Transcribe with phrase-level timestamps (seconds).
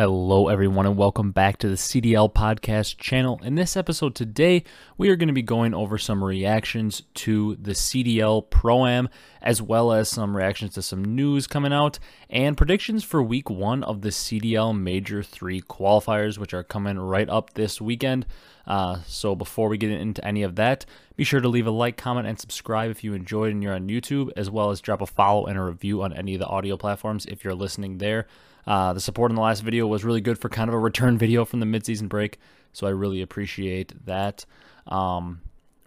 [0.00, 3.40] Hello, everyone, and welcome back to the CDL Podcast channel.
[3.42, 4.62] In this episode today,
[4.96, 9.08] we are going to be going over some reactions to the CDL Pro Am,
[9.42, 11.98] as well as some reactions to some news coming out,
[12.30, 17.28] and predictions for week one of the CDL Major 3 qualifiers, which are coming right
[17.28, 18.24] up this weekend.
[18.68, 20.86] Uh, so before we get into any of that,
[21.16, 23.88] be sure to leave a like, comment, and subscribe if you enjoyed and you're on
[23.88, 26.76] YouTube, as well as drop a follow and a review on any of the audio
[26.76, 28.28] platforms if you're listening there.
[28.68, 31.16] Uh, the support in the last video was really good for kind of a return
[31.24, 32.38] video from the midseason break,
[32.74, 34.44] so I really appreciate that.
[34.86, 35.40] Um,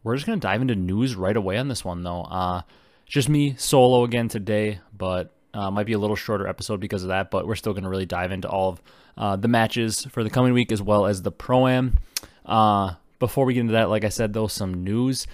[0.03, 2.23] we're just going to dive into news right away on this one, though.
[2.23, 2.63] Uh,
[3.05, 7.09] just me solo again today, but uh, might be a little shorter episode because of
[7.09, 8.81] that, but we're still going to really dive into all of
[9.16, 12.00] uh, the matches for the coming week as well as the Pro Am.
[12.48, 15.27] Uh, before we get into that, like I said, though, some news.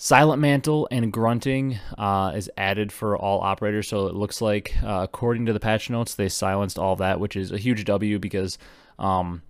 [0.00, 5.00] Silent Mantle and Grunting uh, is added for all operators, so it looks like, uh,
[5.02, 8.58] according to the patch notes, they silenced all that, which is a huge W because
[9.00, 9.42] um,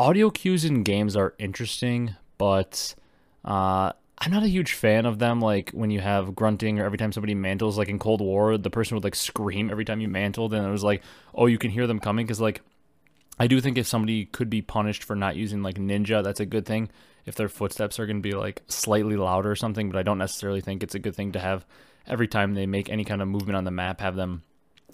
[0.00, 2.96] audio cues in games are interesting, but
[3.44, 5.40] uh, I'm not a huge fan of them.
[5.40, 8.68] Like when you have grunting or every time somebody mantles, like in Cold War, the
[8.68, 11.04] person would like scream every time you mantled, and it was like,
[11.36, 12.62] oh, you can hear them coming because like
[13.38, 16.46] I do think if somebody could be punished for not using like Ninja, that's a
[16.46, 16.90] good thing
[17.26, 20.18] if their footsteps are going to be like slightly louder or something, but I don't
[20.18, 21.66] necessarily think it's a good thing to have
[22.06, 24.42] every time they make any kind of movement on the map, have them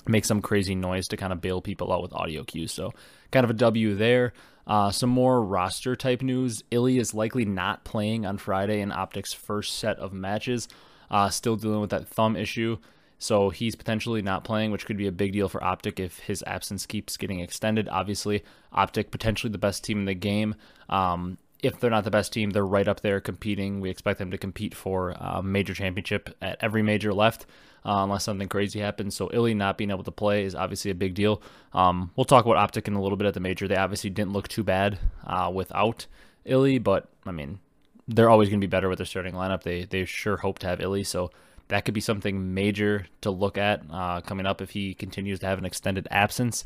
[0.08, 2.72] make some crazy noise to kind of bail people out with audio cues.
[2.72, 2.92] So,
[3.30, 4.32] kind of a W there.
[4.66, 6.62] Uh, some more roster type news.
[6.70, 10.68] Illy is likely not playing on Friday in Optic's first set of matches.
[11.10, 12.78] Uh, still dealing with that thumb issue.
[13.18, 16.42] So he's potentially not playing, which could be a big deal for Optic if his
[16.44, 17.88] absence keeps getting extended.
[17.88, 20.54] Obviously, Optic potentially the best team in the game.
[20.88, 23.80] Um, if they're not the best team, they're right up there competing.
[23.80, 27.46] We expect them to compete for a major championship at every major left,
[27.86, 29.14] uh, unless something crazy happens.
[29.14, 31.40] So Illy not being able to play is obviously a big deal.
[31.72, 33.68] Um, we'll talk about Optic in a little bit at the major.
[33.68, 36.06] They obviously didn't look too bad uh, without
[36.44, 37.60] Illy, but I mean,
[38.08, 39.62] they're always going to be better with their starting lineup.
[39.62, 41.30] They they sure hope to have Illy, so
[41.68, 45.46] that could be something major to look at uh, coming up if he continues to
[45.46, 46.64] have an extended absence.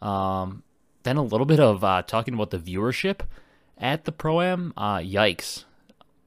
[0.00, 0.62] Um,
[1.02, 3.22] then a little bit of uh, talking about the viewership
[3.78, 5.64] at the Pro Am, uh, yikes.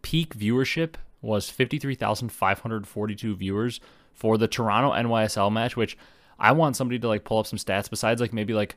[0.01, 3.79] Peak viewership was 53,542 viewers
[4.13, 5.97] for the Toronto NYSL match, which
[6.39, 8.75] I want somebody to like pull up some stats besides like maybe like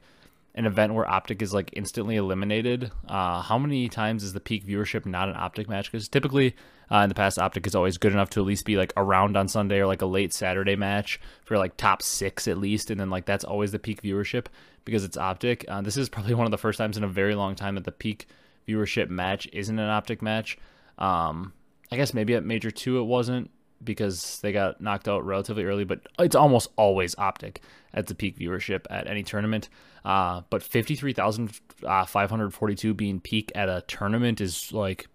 [0.55, 2.93] an event where Optic is like instantly eliminated.
[3.09, 5.91] Uh, how many times is the peak viewership not an Optic match?
[5.91, 6.55] Because typically
[6.91, 9.37] uh, in the past, Optic is always good enough to at least be like around
[9.37, 13.01] on Sunday or like a late Saturday match for like top six at least, and
[13.01, 14.47] then like that's always the peak viewership
[14.85, 15.65] because it's Optic.
[15.67, 17.85] Uh, this is probably one of the first times in a very long time that
[17.85, 18.29] the peak
[18.67, 20.59] viewership match isn't an optic match.
[20.99, 21.53] Um,
[21.91, 23.51] I guess maybe at Major 2 it wasn't
[23.83, 28.39] because they got knocked out relatively early, but it's almost always optic at the peak
[28.39, 29.69] viewership at any tournament.
[30.05, 35.07] Uh, but 53,542 uh, being peak at a tournament is like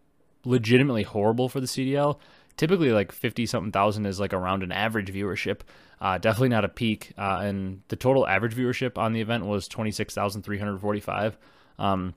[0.45, 2.19] legitimately horrible for the CDL.
[2.57, 5.61] Typically, like 50 something thousand is like around an average viewership.
[6.01, 7.13] Uh, definitely not a peak.
[7.17, 11.37] Uh, and the total average viewership on the event was 26,345.
[11.77, 12.15] Um,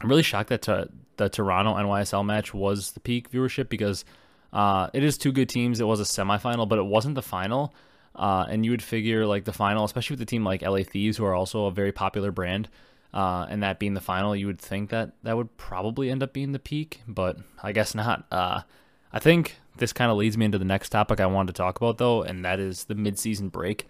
[0.00, 4.04] I'm really shocked that to, the Toronto NYSL match was the peak viewership because
[4.52, 5.80] uh, it is two good teams.
[5.80, 7.74] It was a semifinal, but it wasn't the final.
[8.14, 11.16] Uh, and you would figure like the final, especially with a team like LA Thieves,
[11.16, 12.68] who are also a very popular brand,
[13.12, 16.32] uh, and that being the final, you would think that that would probably end up
[16.32, 18.26] being the peak, but I guess not.
[18.30, 18.62] Uh,
[19.12, 21.76] I think this kind of leads me into the next topic I wanted to talk
[21.76, 23.86] about, though, and that is the midseason break.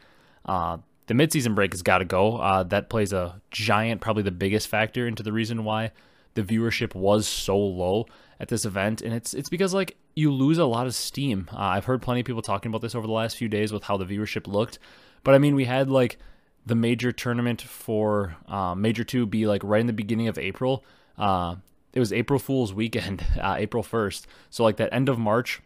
[1.06, 2.38] The midseason break has got to go.
[2.38, 5.92] Uh, that plays a giant, probably the biggest factor into the reason why
[6.34, 8.06] the viewership was so low
[8.38, 11.48] at this event, and it's it's because like you lose a lot of steam.
[11.52, 13.84] Uh, I've heard plenty of people talking about this over the last few days with
[13.84, 14.78] how the viewership looked,
[15.24, 16.18] but I mean we had like
[16.64, 20.84] the major tournament for uh, Major Two be like right in the beginning of April.
[21.16, 21.56] Uh,
[21.92, 24.26] it was April Fool's weekend, uh, April first.
[24.50, 25.62] So like that end of March,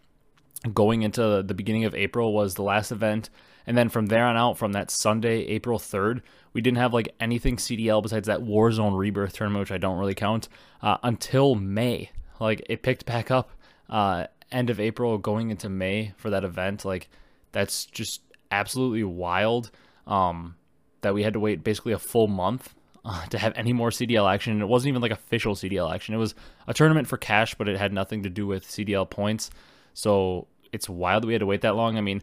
[0.72, 3.30] going into the beginning of April was the last event
[3.70, 6.22] and then from there on out, from that Sunday, April 3rd,
[6.52, 10.16] we didn't have like anything CDL besides that Warzone Rebirth tournament, which I don't really
[10.16, 10.48] count,
[10.82, 12.10] uh, until May.
[12.40, 13.52] Like it picked back up
[13.88, 16.84] uh, end of April going into May for that event.
[16.84, 17.10] Like
[17.52, 19.70] that's just absolutely wild
[20.04, 20.56] um,
[21.02, 22.74] that we had to wait basically a full month
[23.04, 24.52] uh, to have any more CDL action.
[24.52, 26.12] And it wasn't even like official CDL action.
[26.12, 26.34] It was
[26.66, 29.48] a tournament for cash, but it had nothing to do with CDL points.
[29.94, 31.96] So it's wild that we had to wait that long.
[31.96, 32.20] I mean,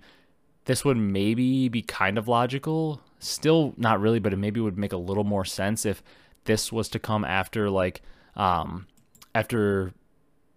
[0.67, 3.01] this would maybe be kind of logical.
[3.19, 6.03] Still not really, but it maybe would make a little more sense if
[6.43, 8.01] this was to come after like
[8.35, 8.85] um
[9.33, 9.93] after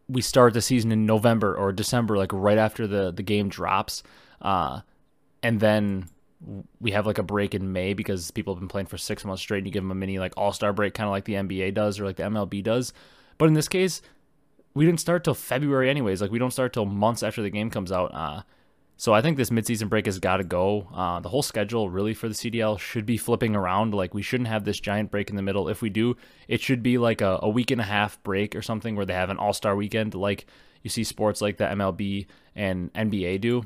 [0.09, 4.03] we start the season in November or December, like right after the the game drops,
[4.43, 4.81] uh,
[5.45, 6.09] and then
[6.81, 9.43] we have like a break in May because people have been playing for six months
[9.43, 11.35] straight and you give them a mini like all star break, kind of like the
[11.35, 12.93] NBA does or like the MLB does.
[13.39, 14.03] But in this case,
[14.75, 16.21] we didn't start till February anyways.
[16.21, 18.12] Like we don't start till months after the game comes out.
[18.12, 18.43] Uh,
[19.00, 20.87] so I think this midseason break has got to go.
[20.94, 23.94] Uh, the whole schedule really for the CDL should be flipping around.
[23.94, 25.70] Like we shouldn't have this giant break in the middle.
[25.70, 26.19] If we do,
[26.49, 29.14] it should be like a, a week and a half break or something where they
[29.14, 30.44] have an All Star weekend, like
[30.82, 33.64] you see sports like the MLB and NBA do,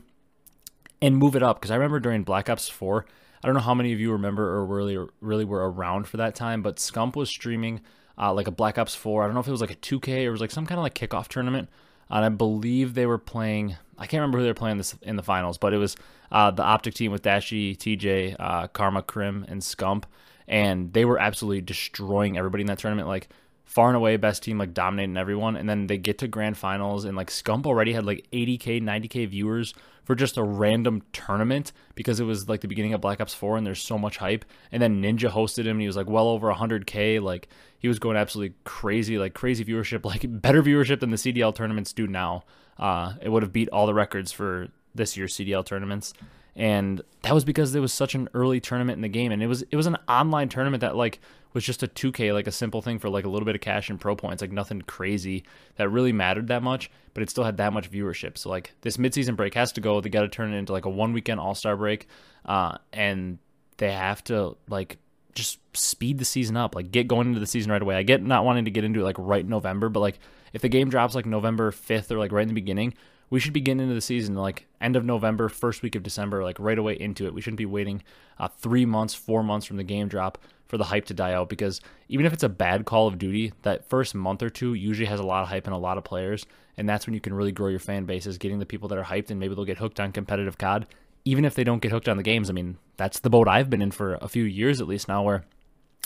[1.02, 1.56] and move it up.
[1.56, 3.04] Because I remember during Black Ops Four,
[3.42, 6.36] I don't know how many of you remember or really really were around for that
[6.36, 7.80] time, but Scump was streaming
[8.16, 9.24] uh, like a Black Ops Four.
[9.24, 10.78] I don't know if it was like a 2K or it was like some kind
[10.78, 11.68] of like kickoff tournament
[12.10, 13.76] and I believe they were playing.
[13.98, 15.96] I can't remember who they were playing this in the finals, but it was
[16.32, 20.04] uh, the Optic team with Dashy, TJ, uh, Karma, Krim, and Scump,
[20.48, 23.08] and they were absolutely destroying everybody in that tournament.
[23.08, 23.28] Like
[23.64, 25.56] far and away best team, like dominating everyone.
[25.56, 29.28] And then they get to grand finals, and like Scump already had like 80k, 90k
[29.28, 29.74] viewers
[30.04, 33.56] for just a random tournament because it was like the beginning of Black Ops 4
[33.56, 34.44] and there's so much hype.
[34.70, 37.22] And then Ninja hosted him and he was like well over 100k.
[37.22, 41.54] Like he was going absolutely crazy, like crazy viewership, like better viewership than the CDL
[41.54, 42.44] tournaments do now.
[42.78, 46.12] Uh, it would have beat all the records for this year's CDL tournaments.
[46.56, 49.48] And that was because there was such an early tournament in the game, and it
[49.48, 51.18] was it was an online tournament that like
[51.54, 53.88] was just a 2K, like a simple thing for like a little bit of cash
[53.88, 55.44] and pro points, like nothing crazy
[55.76, 58.36] that really mattered that much, but it still had that much viewership.
[58.36, 60.00] So like this midseason break has to go.
[60.00, 62.08] They got to turn it into like a one weekend All Star break,
[62.44, 63.38] uh, and
[63.76, 64.98] they have to like
[65.34, 67.94] just speed the season up, like get going into the season right away.
[67.94, 70.18] I get not wanting to get into it like right in November, but like
[70.52, 72.94] if the game drops like November 5th or like right in the beginning,
[73.30, 76.42] we should be getting into the season like end of November, first week of December,
[76.42, 77.34] like right away into it.
[77.34, 78.02] We shouldn't be waiting
[78.38, 80.38] uh, three months, four months from the game drop
[80.74, 83.52] for the hype to die out because even if it's a bad Call of Duty,
[83.62, 86.02] that first month or two usually has a lot of hype and a lot of
[86.02, 88.88] players, and that's when you can really grow your fan base is getting the people
[88.88, 90.88] that are hyped and maybe they'll get hooked on competitive COD.
[91.24, 93.70] Even if they don't get hooked on the games, I mean, that's the boat I've
[93.70, 95.44] been in for a few years at least now where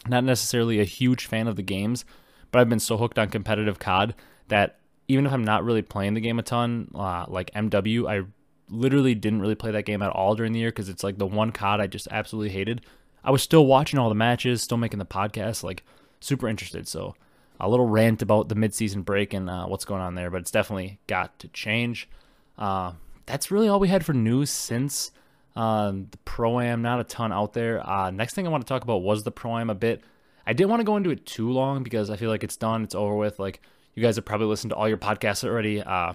[0.06, 2.04] not necessarily a huge fan of the games,
[2.52, 4.14] but I've been so hooked on competitive COD
[4.48, 8.26] that even if I'm not really playing the game a ton, uh, like MW, I
[8.68, 11.26] literally didn't really play that game at all during the year because it's like the
[11.26, 12.82] one COD I just absolutely hated.
[13.24, 15.84] I was still watching all the matches, still making the podcast, like
[16.20, 16.88] super interested.
[16.88, 17.14] So
[17.60, 20.50] a little rant about the midseason break and uh, what's going on there, but it's
[20.50, 22.08] definitely got to change.
[22.56, 22.92] Uh,
[23.26, 25.10] that's really all we had for news since
[25.56, 26.82] uh, the pro am.
[26.82, 27.86] Not a ton out there.
[27.88, 30.02] Uh, next thing I want to talk about was the pro am a bit.
[30.46, 32.82] I didn't want to go into it too long because I feel like it's done,
[32.82, 33.38] it's over with.
[33.38, 33.60] Like
[33.94, 36.14] you guys have probably listened to all your podcasts already, uh,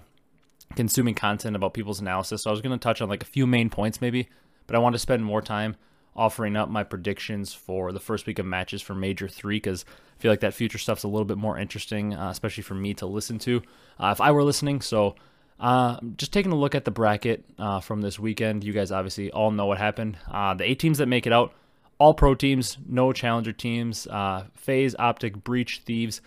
[0.76, 2.44] consuming content about people's analysis.
[2.44, 4.30] So I was going to touch on like a few main points maybe,
[4.66, 5.76] but I want to spend more time
[6.16, 9.86] offering up my predictions for the first week of matches for Major 3 because
[10.18, 12.94] I feel like that future stuff's a little bit more interesting, uh, especially for me
[12.96, 13.62] to listen to
[14.00, 14.82] uh, if I were listening.
[14.82, 15.16] So,
[15.60, 18.64] uh, just taking a look at the bracket uh, from this weekend.
[18.64, 20.18] You guys obviously all know what happened.
[20.30, 21.54] Uh, the eight teams that make it out,
[22.00, 26.22] all pro teams, no challenger teams, uh, FaZe, Optic, Breach, Thieves,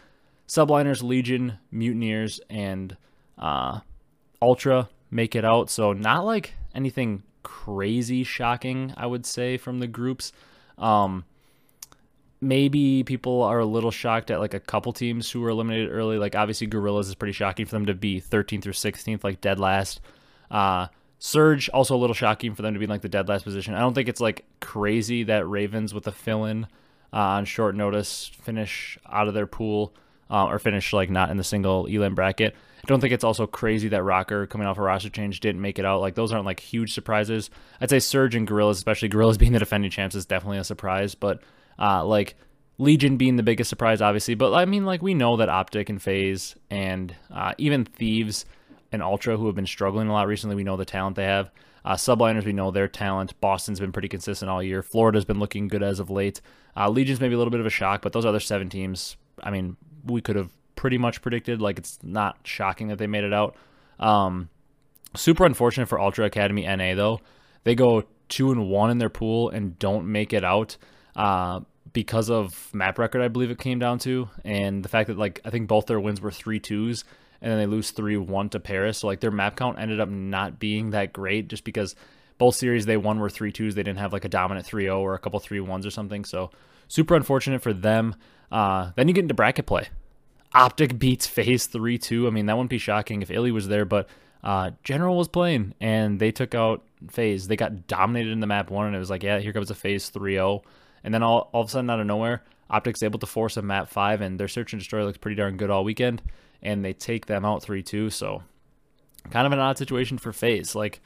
[0.48, 2.96] Subliners, Legion, Mutineers, and
[4.40, 5.70] Ultra make it out.
[5.70, 10.32] So, not like anything crazy shocking, I would say, from the groups.
[10.78, 11.24] Um,
[12.40, 16.18] maybe people are a little shocked at like a couple teams who were eliminated early.
[16.18, 19.60] Like obviously Guerrillas is pretty shocking for them to be 13th or 16th, like dead
[19.60, 20.00] last.
[20.50, 20.88] Uh,
[21.20, 23.74] Surge also a little shocking for them to be in like the dead last position.
[23.74, 26.64] I don't think it's like crazy that Ravens with a fill-in
[27.12, 29.94] uh, on short notice finish out of their pool
[30.30, 32.54] uh, or finish like not in the single elim bracket.
[32.78, 35.78] I don't think it's also crazy that ROKKR coming off a roster change didn't make
[35.78, 36.00] it out.
[36.00, 37.50] Like those aren't like huge surprises.
[37.80, 41.14] I'd say Surge and Guerrillas, especially Guerrillas being the defending champs, is definitely a surprise.
[41.14, 41.42] But
[41.78, 42.36] uh, like
[42.78, 44.34] Legion being the biggest surprise, obviously.
[44.34, 48.44] But I mean, like we know that Optic and FaZe and uh, even Thieves
[48.92, 51.50] and Ultra, who have been struggling a lot recently, we know the talent they have.
[51.84, 53.40] Uh, subliners, we know their talent.
[53.40, 54.82] Boston's been pretty consistent all year.
[54.82, 56.40] Florida's been looking good as of late.
[56.76, 59.50] Uh, Legion's maybe a little bit of a shock, but those other seven teams, I
[59.50, 59.76] mean,
[60.10, 61.60] we could have pretty much predicted.
[61.60, 63.56] Like it's not shocking that they made it out.
[63.98, 64.48] Um,
[65.14, 67.20] super unfortunate for Ultra Academy NA though.
[67.64, 70.76] They go two and one in their pool and don't make it out
[71.14, 71.60] uh,
[71.92, 73.22] because of map record.
[73.22, 76.00] I believe it came down to, and the fact that like I think both their
[76.00, 77.04] wins were three twos,
[77.40, 78.98] and then they lose three one to Paris.
[78.98, 81.94] So like their map count ended up not being that great just because
[82.38, 83.74] both series they won were three twos.
[83.74, 86.24] They didn't have like a dominant 3-0 or a couple three ones or something.
[86.24, 86.50] So
[86.88, 88.14] super unfortunate for them.
[88.50, 89.88] Uh, then you get into bracket play.
[90.54, 92.26] Optic beats FaZe 3 2.
[92.26, 94.08] I mean, that wouldn't be shocking if iLLeY was there, but
[94.42, 97.48] uh, General was playing and they took out FaZe.
[97.48, 99.74] They got dominated in the map one, and it was like, yeah, here comes a
[99.74, 100.62] FaZe 3 0.
[101.04, 103.62] And then all, all of a sudden, out of nowhere, Optic's able to force a
[103.62, 106.22] map 5, and their search and destroy looks pretty darn good all weekend,
[106.62, 108.10] and they take them out 3 2.
[108.10, 108.42] So,
[109.30, 110.74] kind of an odd situation for FaZe.
[110.74, 111.00] Like,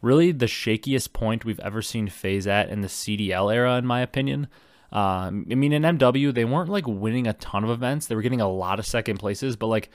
[0.00, 4.00] really the shakiest point we've ever seen FaZe at in the CDL era, in my
[4.00, 4.48] opinion.
[4.94, 8.06] Uh, I mean, in MW, they weren't like winning a ton of events.
[8.06, 9.90] They were getting a lot of second places, but like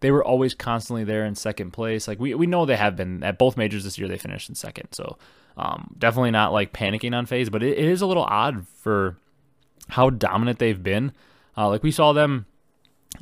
[0.00, 2.06] they were always constantly there in second place.
[2.06, 4.54] Like we, we know they have been at both majors this year, they finished in
[4.54, 4.92] second.
[4.92, 5.18] So
[5.56, 9.16] um, definitely not like panicking on FaZe, but it, it is a little odd for
[9.88, 11.12] how dominant they've been.
[11.56, 12.46] Uh, like we saw them,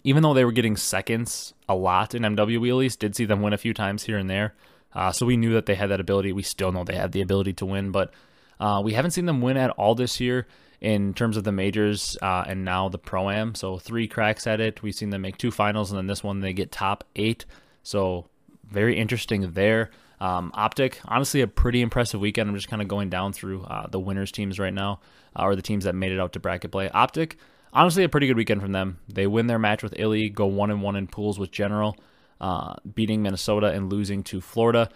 [0.02, 3.24] even though they were getting seconds a lot in MW, we at least did see
[3.24, 4.54] them win a few times here and there.
[4.92, 6.32] Uh, so we knew that they had that ability.
[6.32, 8.12] We still know they have the ability to win, but
[8.60, 10.46] uh, we haven't seen them win at all this year
[10.80, 13.54] in terms of the majors uh, and now the pro am.
[13.54, 14.82] So three cracks at it.
[14.82, 17.46] We've seen them make two finals, and then this one they get top eight.
[17.82, 18.26] So
[18.64, 19.90] very interesting there.
[20.20, 22.48] Um, Optic, honestly, a pretty impressive weekend.
[22.48, 25.00] I'm just kind of going down through uh, the winners teams right now,
[25.38, 26.88] uh, or the teams that made it out to bracket play.
[26.88, 27.36] Optic,
[27.72, 28.98] honestly, a pretty good weekend from them.
[29.08, 31.96] They win their match with Illy, go one and one in pools with General,
[32.40, 34.88] uh, beating Minnesota and losing to Florida.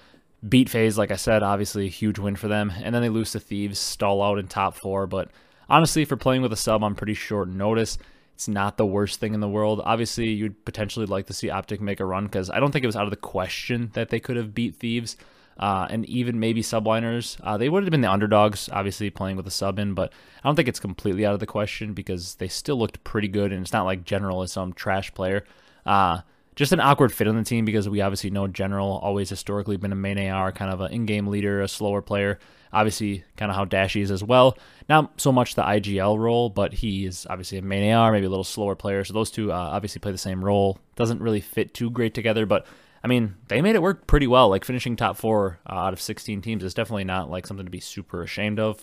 [0.46, 2.72] Beat FaZe, like I said, obviously a huge win for them.
[2.82, 5.30] And then they lose to Thieves, stall out in top four, but
[5.68, 7.98] honestly, for playing with a sub on pretty short notice,
[8.34, 9.82] it's not the worst thing in the world.
[9.84, 12.88] Obviously, you'd potentially like to see Optic make a run because I don't think it
[12.88, 15.16] was out of the question that they could have beat Thieves.
[15.58, 17.36] Uh, and even maybe subliners.
[17.42, 20.48] Uh, they would have been the underdogs, obviously playing with a sub in, but I
[20.48, 23.62] don't think it's completely out of the question because they still looked pretty good, and
[23.62, 25.42] it's not like General is some trash player.
[25.84, 26.20] Uh,
[26.58, 29.92] just an awkward fit on the team because we obviously know General always historically been
[29.92, 32.40] a main AR, kind of an in-game leader, a slower player.
[32.72, 34.58] Obviously, kind of how Dashy is as well.
[34.88, 38.28] Not so much the IGL role, but he is obviously a main AR, maybe a
[38.28, 39.04] little slower player.
[39.04, 40.80] So those two uh, obviously play the same role.
[40.96, 42.66] Doesn't really fit too great together, but
[43.04, 44.48] I mean, they made it work pretty well.
[44.48, 47.70] Like finishing top four uh, out of 16 teams is definitely not like something to
[47.70, 48.82] be super ashamed of.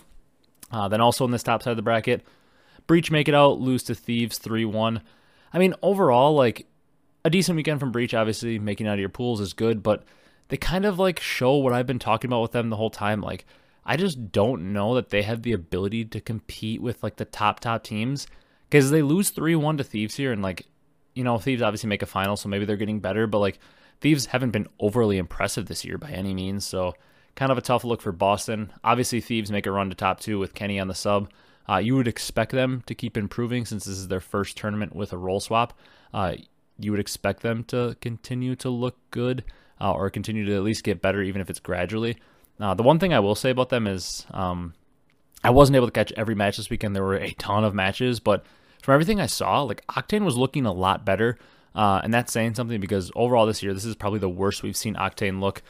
[0.71, 2.25] Uh, then also in this top side of the bracket,
[2.87, 5.01] Breach make it out, lose to Thieves 3 1.
[5.51, 6.67] I mean, overall, like
[7.25, 10.03] a decent weekend from Breach, obviously, making out of your pools is good, but
[10.49, 13.19] they kind of like show what I've been talking about with them the whole time.
[13.19, 13.45] Like,
[13.83, 17.59] I just don't know that they have the ability to compete with like the top,
[17.59, 18.27] top teams
[18.69, 20.31] because they lose 3 1 to Thieves here.
[20.31, 20.67] And like,
[21.15, 23.57] you know, Thieves obviously make a final, so maybe they're getting better, but like,
[24.01, 26.63] Thieves haven't been overly impressive this year by any means.
[26.63, 26.93] So,
[27.33, 28.71] kind of a tough look for Boston.
[28.83, 31.31] Obviously, Thieves make a run to top two with Kenny on the sub.
[31.67, 35.11] Uh, you would expect them to keep improving since this is their first tournament with
[35.11, 35.73] a role swap.
[36.13, 36.35] Uh,
[36.79, 39.43] you would expect them to continue to look good
[39.79, 42.17] uh, or continue to at least get better, even if it's gradually.
[42.59, 44.73] Uh, the one thing I will say about them is um,
[45.43, 46.95] I wasn't able to catch every match this weekend.
[46.95, 48.45] There were a ton of matches, but
[48.81, 51.37] from everything I saw, like Octane was looking a lot better.
[51.73, 54.77] Uh, and that's saying something because overall this year, this is probably the worst we've
[54.77, 55.61] seen Octane look.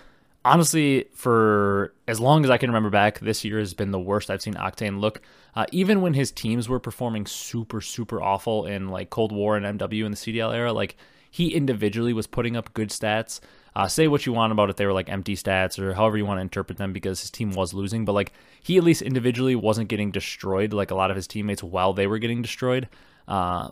[0.45, 4.29] Honestly, for as long as I can remember back, this year has been the worst
[4.29, 5.19] I've seen Octane look.
[5.55, 9.79] Uh, even when his teams were performing super, super awful in like Cold War and
[9.79, 10.97] MW in the CDL era, like
[11.31, 13.39] he individually was putting up good stats.
[13.75, 16.27] Uh, say what you want about it, they were like empty stats or however you
[16.27, 19.55] want to interpret them because his team was losing, but like he at least individually
[19.55, 22.87] wasn't getting destroyed like a lot of his teammates while they were getting destroyed.
[23.27, 23.69] Uh,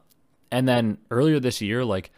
[0.49, 2.09] and then earlier this year, like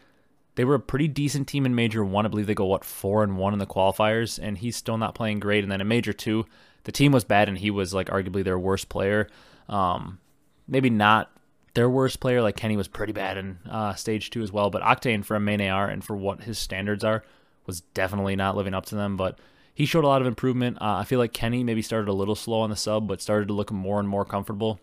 [0.56, 2.26] they were a pretty decent team in Major One.
[2.26, 5.14] I believe they go what four and one in the qualifiers, and he's still not
[5.14, 5.62] playing great.
[5.62, 6.46] And then in Major Two,
[6.84, 9.28] the team was bad, and he was like arguably their worst player.
[9.68, 10.18] Um,
[10.66, 11.30] maybe not
[11.74, 12.42] their worst player.
[12.42, 14.70] Like Kenny was pretty bad in uh, stage two as well.
[14.70, 17.22] But Octane for a main AR and for what his standards are
[17.66, 19.16] was definitely not living up to them.
[19.16, 19.38] But
[19.74, 20.78] he showed a lot of improvement.
[20.80, 23.48] Uh, I feel like Kenny maybe started a little slow on the sub, but started
[23.48, 24.80] to look more and more comfortable.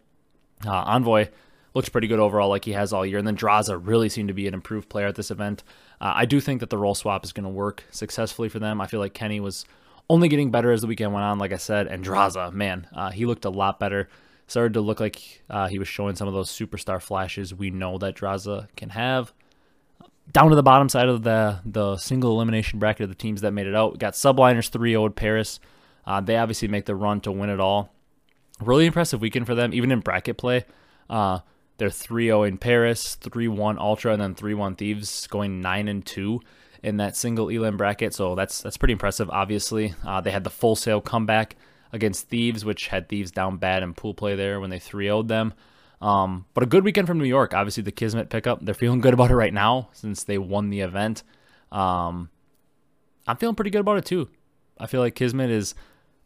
[0.63, 1.29] Uh, Envoy
[1.73, 3.17] looks pretty good overall, like he has all year.
[3.17, 5.63] And then Drazah really seemed to be an improved player at this event.
[5.99, 8.79] Uh, I do think that the role swap is going to work successfully for them.
[8.79, 9.65] I feel like Kenny was
[10.09, 11.87] only getting better as the weekend went on, like I said.
[11.87, 14.09] And Drazah, man, uh, he looked a lot better
[14.47, 17.97] started to look like uh, he was showing some of those superstar flashes we know
[17.97, 19.33] that Drazah can have.
[20.31, 23.51] Down to the bottom side of the the single elimination bracket of the teams that
[23.51, 25.59] made it out, we got Subliners 3 0 Paris.
[26.05, 27.93] Uh, they obviously make the run to win it all.
[28.61, 30.65] Really impressive weekend for them, even in bracket play.
[31.09, 31.39] Uh,
[31.77, 35.87] they're 3 0 in Paris, 3 1 Ultra, and then 3 1 Thieves, going 9
[35.87, 36.39] and 2
[36.83, 38.13] in that single elim bracket.
[38.13, 39.93] So that's that's pretty impressive, obviously.
[40.05, 41.55] Uh, they had the full sale comeback
[41.91, 45.27] against Thieves, which had Thieves down bad in pool play there when they 3 0'd
[45.27, 45.53] them.
[46.01, 47.53] Um, but a good weekend from New York.
[47.53, 48.63] Obviously, the Kismet pickup.
[48.63, 51.23] They're feeling good about it right now since they won the event.
[51.71, 52.29] Um,
[53.25, 54.29] I'm feeling pretty good about it too.
[54.77, 55.75] I feel like Kismet is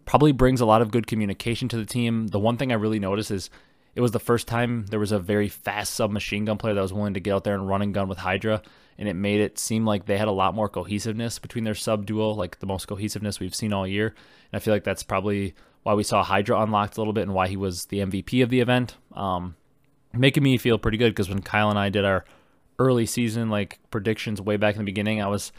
[0.06, 2.28] probably brings a lot of good communication to the team.
[2.28, 3.50] The one thing I really notice is
[3.98, 6.94] it was the first time there was a very fast submachine gun player that was
[6.94, 8.62] willing to get out there and run and gun with Hydra,
[8.96, 12.06] and it made it seem like they had a lot more cohesiveness between their sub
[12.06, 14.10] duo, like the most cohesiveness we've seen all year.
[14.52, 17.34] And I feel like that's probably why we saw Hydra unlocked a little bit and
[17.34, 18.98] why he was the MVP of the event.
[19.14, 19.56] Um,
[20.14, 22.24] making me feel pretty good because when Kyle and I did our
[22.78, 25.52] early season like predictions way back in the beginning, I was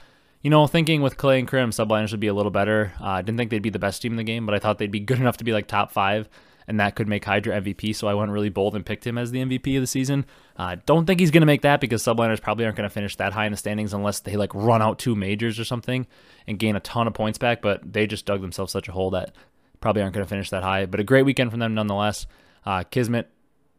[0.43, 2.93] you know, thinking with Clay and Krim, subliners would be a little better.
[3.01, 4.79] Uh, I didn't think they'd be the best team in the game, but I thought
[4.79, 6.29] they'd be good enough to be like top five,
[6.69, 7.97] and that could make Hydra MVP.
[7.97, 10.25] So I went really bold and picked him as the MVP of the season.
[10.57, 13.17] Uh, don't think he's going to make that because subliners probably aren't going to finish
[13.17, 16.07] that high in the standings unless they like run out two majors or something
[16.47, 17.63] and gain a ton of points back.
[17.63, 19.35] But they just dug themselves such a hole that
[19.81, 20.87] probably aren't going to finish that high.
[20.87, 22.27] But a great weekend from them nonetheless.
[22.65, 23.31] Uh, Kismet,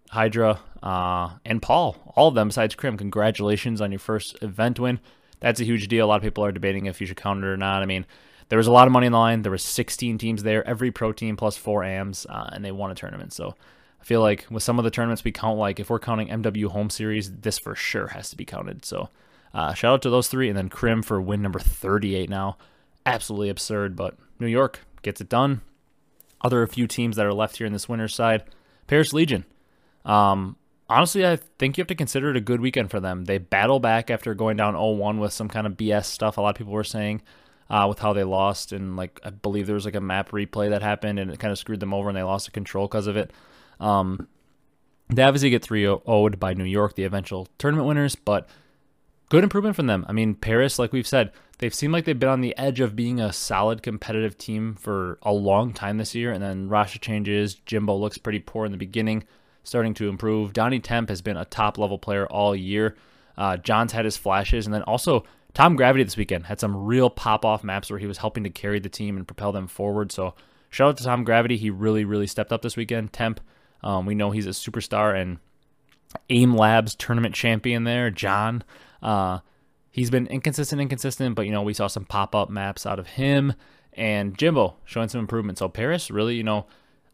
[0.09, 4.99] Hydra, uh, and Paul, all of them besides Krim, congratulations on your first event win
[5.39, 6.05] that's a huge deal.
[6.05, 7.81] A lot of people are debating if you should count it or not.
[7.81, 8.05] I mean,
[8.49, 9.43] there was a lot of money in the line.
[9.43, 12.91] There was 16 teams there, every pro team plus four AMs, uh, and they won
[12.91, 13.31] a tournament.
[13.31, 13.55] So
[14.01, 16.67] I feel like with some of the tournaments we count, like if we're counting MW
[16.67, 18.83] Home Series, this for sure has to be counted.
[18.85, 19.09] So
[19.53, 22.57] uh, shout out to those three, and then Krim for win number 38 now.
[23.05, 25.61] Absolutely absurd, but New York gets it done.
[26.41, 28.43] Other few teams that are left here in this winner's side,
[28.87, 29.45] Paris Legion.
[30.05, 30.55] Um,
[30.89, 33.25] honestly, I think you have to consider it a good weekend for them.
[33.25, 36.37] They battle back after going down 0-1 with some kind of BS stuff.
[36.37, 37.21] A lot of people were saying
[37.69, 40.69] uh, with how they lost, and like I believe there was like a map replay
[40.69, 43.07] that happened, and it kind of screwed them over, and they lost the control because
[43.07, 43.31] of it.
[43.79, 44.27] Um,
[45.09, 48.47] they obviously get 3 0 by New York, the eventual tournament winners, but
[49.29, 50.05] good improvement from them.
[50.07, 52.95] I mean, Paris, like we've said, they've seemed like they've been on the edge of
[52.95, 57.55] being a solid competitive team for a long time this year, and then Rasha changes.
[57.55, 59.23] Jimbo looks pretty poor in the beginning
[59.63, 60.53] starting to improve.
[60.53, 62.95] Donnie Temp has been a top level player all year.
[63.37, 65.23] Uh, John's had his flashes, and then also
[65.59, 68.49] Tom Gravity this weekend had some real pop off maps where he was helping to
[68.49, 70.09] carry the team and propel them forward.
[70.09, 70.33] So
[70.69, 71.57] shout out to Tom Gravity.
[71.57, 73.11] He really, really stepped up this weekend.
[73.11, 73.41] Temp,
[73.83, 75.39] um, we know he's a superstar and
[76.29, 78.09] AIM Labs tournament champion there.
[78.09, 78.63] John,
[79.03, 79.39] uh,
[79.91, 83.07] he's been inconsistent, inconsistent, but you know we saw some pop up maps out of
[83.07, 83.53] him
[83.91, 85.57] and Jimbo showing some improvement.
[85.57, 86.67] So Paris really, you know,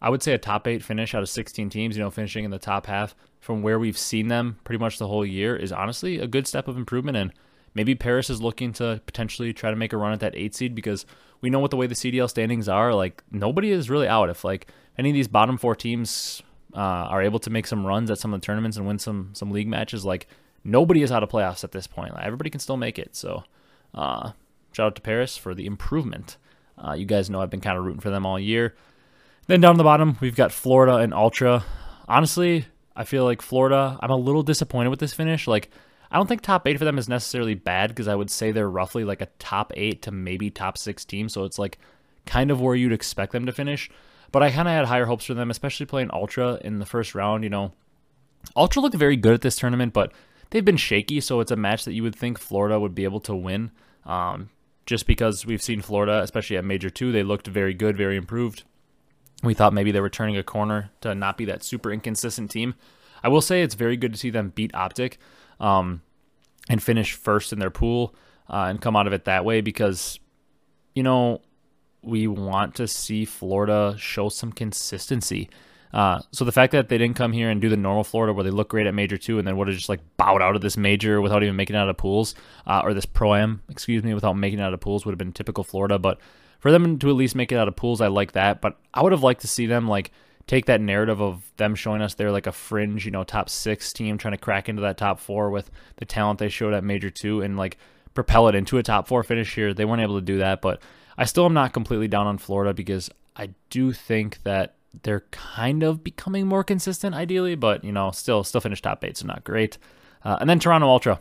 [0.03, 2.51] I would say a top eight finish out of 16 teams, you know, finishing in
[2.51, 6.19] the top half from where we've seen them pretty much the whole year is honestly
[6.19, 7.17] a good step of improvement.
[7.17, 7.33] And
[7.75, 10.73] maybe Paris is looking to potentially try to make a run at that eight seed
[10.73, 11.05] because
[11.41, 12.93] we know what the way the CDL standings are.
[12.93, 14.29] Like nobody is really out.
[14.29, 14.67] If like
[14.97, 16.41] any of these bottom four teams
[16.73, 19.29] uh, are able to make some runs at some of the tournaments and win some
[19.33, 20.27] some league matches, like
[20.63, 22.13] nobody is out of playoffs at this point.
[22.15, 23.15] Like, everybody can still make it.
[23.15, 23.43] So
[23.93, 24.31] uh,
[24.71, 26.37] shout out to Paris for the improvement.
[26.77, 28.75] Uh, you guys know I've been kind of rooting for them all year.
[29.47, 31.63] Then down the bottom, we've got Florida and Ultra.
[32.07, 35.47] Honestly, I feel like Florida, I'm a little disappointed with this finish.
[35.47, 35.69] Like,
[36.15, 38.69] I don't think top eight for them is necessarily bad because I would say they're
[38.69, 41.27] roughly like a top eight to maybe top six team.
[41.27, 41.77] So it's like
[42.25, 43.89] kind of where you'd expect them to finish.
[44.31, 47.15] But I kind of had higher hopes for them, especially playing Ultra in the first
[47.15, 47.43] round.
[47.43, 47.73] You know,
[48.55, 50.13] Ultra looked very good at this tournament, but
[50.51, 51.19] they've been shaky.
[51.19, 53.71] So it's a match that you would think Florida would be able to win.
[54.05, 54.51] Um,
[54.85, 58.63] just because we've seen Florida, especially at Major 2, they looked very good, very improved.
[59.43, 62.75] We thought maybe they were turning a corner to not be that super inconsistent team.
[63.21, 65.17] I will say it's very good to see them beat Optic
[65.59, 66.01] um,
[66.69, 68.15] and finish first in their pool
[68.49, 70.19] uh, and come out of it that way because,
[70.93, 71.41] you know,
[72.01, 75.49] we want to see Florida show some consistency.
[75.93, 78.43] Uh, so the fact that they didn't come here and do the normal Florida where
[78.43, 80.61] they look great at major two and then would have just like bowed out of
[80.61, 82.35] this major without even making it out of pools,
[82.67, 85.17] uh, or this pro am, excuse me, without making it out of pools would have
[85.17, 85.97] been typical Florida.
[85.97, 86.19] But
[86.59, 88.61] for them to at least make it out of pools, I like that.
[88.61, 90.11] But I would have liked to see them like
[90.47, 93.91] take that narrative of them showing us they're like a fringe, you know, top six
[93.91, 97.09] team trying to crack into that top four with the talent they showed at Major
[97.09, 97.77] Two and like
[98.13, 99.73] propel it into a top four finish here.
[99.73, 100.81] They weren't able to do that, but
[101.17, 105.83] I still am not completely down on Florida because I do think that they're kind
[105.83, 109.43] of becoming more consistent ideally, but you know, still still finished top eight, so not
[109.43, 109.77] great.
[110.23, 111.19] Uh, and then Toronto Ultra,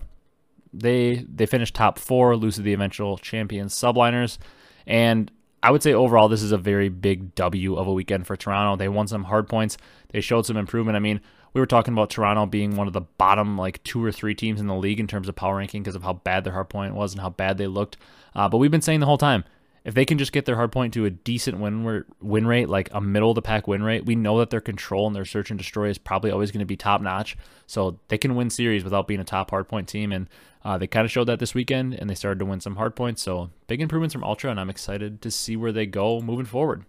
[0.72, 4.38] they they finished top four, lose to the eventual champions Subliners.
[4.86, 5.30] And
[5.64, 8.76] I would say overall, this is a very big W of a weekend for Toronto.
[8.76, 9.78] They won some hard points.
[10.10, 10.94] They showed some improvement.
[10.94, 11.22] I mean,
[11.54, 14.60] we were talking about Toronto being one of the bottom like two or three teams
[14.60, 16.94] in the league in terms of power ranking because of how bad their hard point
[16.94, 17.96] was and how bad they looked.
[18.34, 19.42] Uh, but we've been saying the whole time
[19.84, 22.88] if they can just get their hard point to a decent win win rate, like
[22.92, 25.50] a middle of the pack win rate, we know that their control and their search
[25.50, 27.36] and destroy is probably always going to be top notch.
[27.66, 30.28] So they can win series without being a top hard point team, and
[30.64, 32.96] uh, they kind of showed that this weekend, and they started to win some hard
[32.96, 33.22] points.
[33.22, 36.84] So big improvements from Ultra, and I'm excited to see where they go moving forward.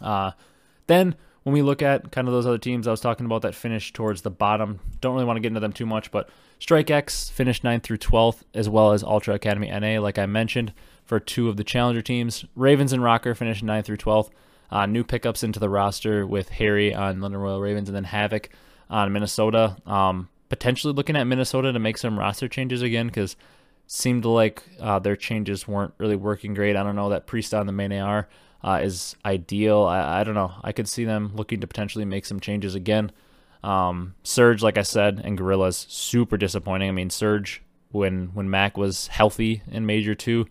[0.00, 0.32] Uh,
[0.86, 3.54] then when we look at kind of those other teams I was talking about that
[3.54, 6.28] finished towards the bottom, don't really want to get into them too much, but
[6.58, 10.72] Strike X finished 9th through 12th, as well as Ultra Academy NA, like I mentioned
[11.04, 12.44] for two of the challenger teams.
[12.54, 14.30] Ravens and ROKKR finished 9th through 12th.
[14.70, 18.48] Uh, new pickups into the roster with Harry on London Royal Ravens and then Havoc
[18.90, 19.76] on Minnesota.
[19.86, 23.36] Um, potentially looking at Minnesota to make some roster changes again because
[23.86, 26.76] seemed like uh, their changes weren't really working great.
[26.76, 28.28] I don't know that Priest on the main AR
[28.64, 29.82] uh, is ideal.
[29.82, 30.52] I, I, don't know.
[30.62, 33.12] I could see them looking to potentially make some changes again.
[33.62, 36.88] Um, Surge, like I said, and Guerrillas super disappointing.
[36.88, 40.46] I mean, Surge when when Mac was healthy in Major Two,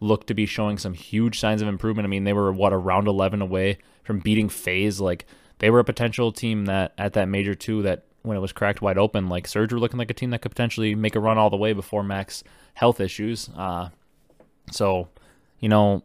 [0.00, 2.06] looked to be showing some huge signs of improvement.
[2.06, 5.00] I mean, they were what a round eleven away from beating FaZe.
[5.00, 5.26] Like
[5.58, 8.82] they were a potential team that at that Major Two that when it was cracked
[8.82, 11.38] wide open, like Surge were looking like a team that could potentially make a run
[11.38, 12.42] all the way before Max
[12.74, 13.48] health issues.
[13.56, 13.90] Uh,
[14.72, 15.08] so,
[15.60, 16.02] you know,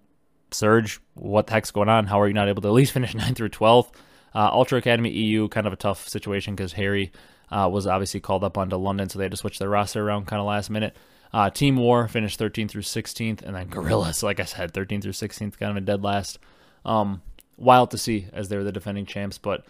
[0.52, 2.06] Surge, what the heck's going on?
[2.06, 3.92] How are you not able to at least finish 9 through 12th?
[4.34, 7.12] Uh, Ultra Academy EU, kind of a tough situation because Harry
[7.50, 10.28] uh, was obviously called up onto London, so they had to switch their roster around
[10.28, 10.96] kind of last minute.
[11.34, 15.12] Uh, Team War finished 13th through 16th, and then Guerrillas, like I said, 13th through
[15.12, 16.40] 16th, kind of a dead last.
[16.86, 17.22] Um,
[17.58, 19.66] wild to see as they were the defending champs, but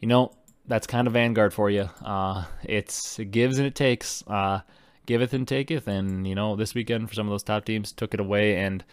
[0.00, 0.32] you know
[0.68, 1.88] that's kind of Vanguard for you.
[2.04, 4.60] Uh, it's it gives and it takes, uh,
[5.06, 8.14] giveth and taketh, and you know this weekend for some of those top teams took
[8.14, 8.84] it away, and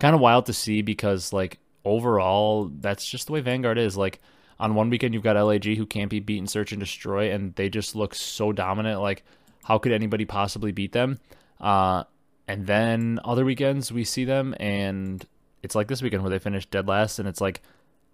[0.00, 3.96] kind of wild to see because like overall that's just the way Vanguard is.
[3.96, 4.20] Like
[4.58, 7.68] on one weekend you've got LAG who can't be beaten, search and destroy, and they
[7.68, 9.00] just look so dominant.
[9.00, 9.22] Like
[9.64, 11.20] how could anybody possibly beat them?
[11.60, 12.04] Uh,
[12.46, 15.26] and then other weekends we see them and
[15.62, 17.60] it's like this weekend where they finished dead last, and it's like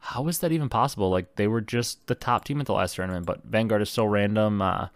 [0.04, 1.08] how is that even possible?
[1.08, 4.04] Like they were just the top team at the last tournament, but Vanguard is so
[4.04, 4.60] random.
[4.60, 4.88] Uh,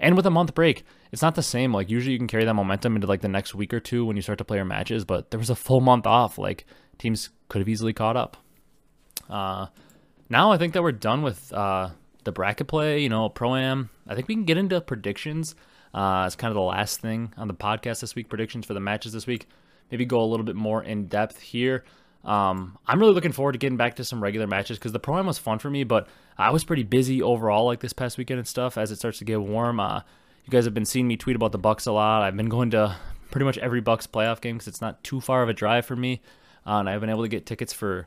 [0.00, 1.72] and with a month break, it's not the same.
[1.72, 4.16] Like usually you can carry that momentum into like the next week or two when
[4.16, 6.36] you start to play your matches, but there was a full month off.
[6.36, 6.66] Like
[6.98, 8.36] teams could have easily caught up.
[9.30, 9.68] Uh,
[10.28, 11.90] now I think that we're done with uh,
[12.24, 12.98] the bracket play.
[12.98, 13.90] You know, pro am.
[14.08, 15.54] I think we can get into predictions.
[15.94, 18.28] Uh, it's kind of the last thing on the podcast this week.
[18.28, 19.46] Predictions for the matches this week.
[19.92, 21.84] Maybe go a little bit more in depth here.
[22.26, 25.22] Um, I'm really looking forward to getting back to some regular matches because the pro
[25.22, 28.48] was fun for me, but I was pretty busy overall like this past weekend and
[28.48, 28.76] stuff.
[28.76, 30.00] As it starts to get warm, uh,
[30.44, 32.22] you guys have been seeing me tweet about the Bucks a lot.
[32.22, 32.96] I've been going to
[33.30, 35.94] pretty much every Bucks playoff game because it's not too far of a drive for
[35.94, 36.20] me,
[36.66, 38.06] uh, and I've been able to get tickets for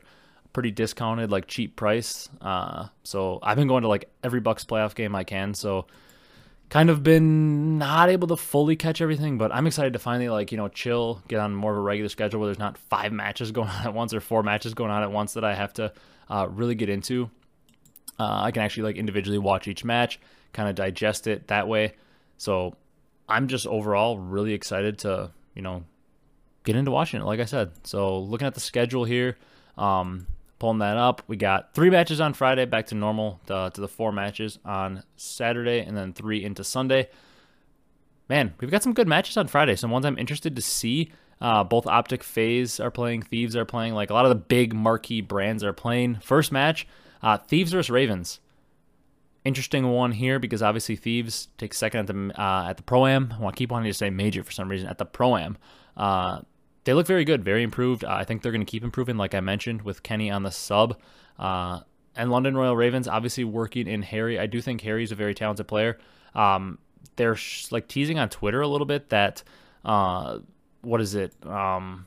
[0.52, 2.28] pretty discounted, like cheap price.
[2.42, 5.54] Uh, so I've been going to like every Bucks playoff game I can.
[5.54, 5.86] So
[6.70, 10.52] kind of been not able to fully catch everything, but I'm excited to finally like,
[10.52, 13.50] you know, chill, get on more of a regular schedule where there's not five matches
[13.52, 15.92] going on at once or four matches going on at once that I have to
[16.30, 17.28] uh, really get into.
[18.18, 20.20] Uh, I can actually like individually watch each match,
[20.52, 21.94] kind of digest it that way.
[22.38, 22.76] So
[23.28, 25.84] I'm just overall really excited to, you know,
[26.64, 27.72] get into watching it, like I said.
[27.84, 29.36] So looking at the schedule here,
[29.76, 30.26] um,
[30.60, 31.22] pulling that up.
[31.26, 35.02] We got three matches on Friday, back to normal to, to the four matches on
[35.16, 37.08] Saturday, and then three into Sunday.
[38.28, 39.74] Man, we've got some good matches on Friday.
[39.74, 41.10] Some ones I'm interested to see.
[41.40, 43.94] Uh, both Optic FaZe are playing, Thieves are playing.
[43.94, 46.18] Like a lot of the big marquee brands are playing.
[46.22, 46.86] First match,
[47.22, 48.38] uh, Thieves versus Ravens.
[49.42, 53.32] Interesting one here because obviously Thieves take second at the uh, at the pro am.
[53.34, 55.56] I want to keep wanting to say major for some reason at the pro am.
[56.84, 58.04] They look very good, very improved.
[58.04, 60.50] Uh, I think they're going to keep improving, like I mentioned, with Kenny on the
[60.50, 60.98] sub.
[61.38, 61.80] Uh,
[62.16, 64.38] and London Royal Ravens, obviously working in Harry.
[64.38, 65.98] I do think Harry's a very talented player.
[66.34, 66.78] Um,
[67.16, 69.42] they're sh- like teasing on Twitter a little bit that,
[69.84, 70.38] uh,
[70.82, 71.34] what is it?
[71.46, 72.06] Um,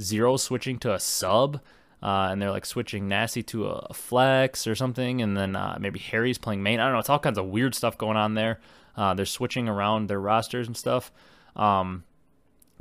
[0.00, 1.60] Zero switching to a sub.
[2.02, 5.98] Uh, and they're like switching Nasty to a flex or something, and then uh, maybe
[5.98, 6.78] Harry's playing main.
[6.78, 6.98] I don't know.
[6.98, 8.60] It's all kinds of weird stuff going on there.
[8.96, 11.10] Uh, they're switching around their rosters and stuff.
[11.56, 12.04] Um,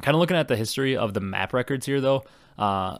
[0.01, 2.23] Kind of looking at the history of the map records here, though.
[2.58, 2.99] Uh,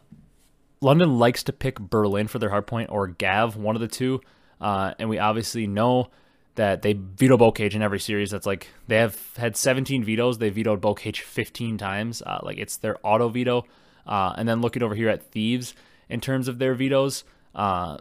[0.82, 4.22] London likes to pick Berlin for their hardpoint or Gav, one of the two.
[4.62, 6.10] Uh, and we obviously know
[6.56, 8.32] that they veto Bocage in every series.
[8.32, 10.38] That's like they have had 17 vetoes.
[10.38, 12.22] They vetoed Bocage 15 times.
[12.22, 13.66] Uh, like it's their auto veto.
[14.06, 15.74] Uh, and then looking over here at Thieves
[16.10, 17.98] in terms of their vetoes, uh,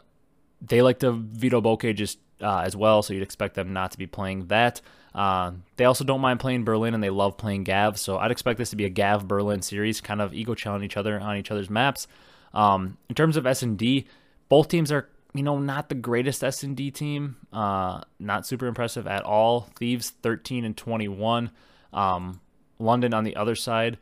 [0.60, 3.02] they like to veto Bocage uh, as well.
[3.02, 4.80] So you'd expect them not to be playing that.
[5.14, 8.58] Uh, they also don't mind playing Berlin and they love playing Gav, so I'd expect
[8.58, 11.50] this to be a Gav Berlin series, kind of ego challenge each other on each
[11.50, 12.08] other's maps.
[12.52, 14.06] Um, in terms of S and D,
[14.48, 18.66] both teams are you know not the greatest S and D team, uh, not super
[18.66, 19.68] impressive at all.
[19.76, 21.50] Thieves 13 and 21.
[21.92, 22.40] Um,
[22.78, 23.98] London on the other side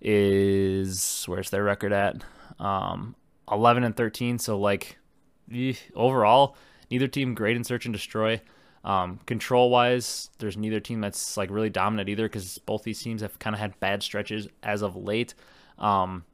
[0.00, 2.24] is where's their record at?
[2.58, 3.14] Um,
[3.50, 4.38] 11 and 13.
[4.38, 4.98] So like
[5.52, 6.56] eh, overall,
[6.90, 8.40] neither team great in search and destroy.
[8.86, 13.20] Um, control wise, there's neither team that's like really dominant either because both these teams
[13.20, 15.34] have kind of had bad stretches as of late.
[15.76, 16.24] Um,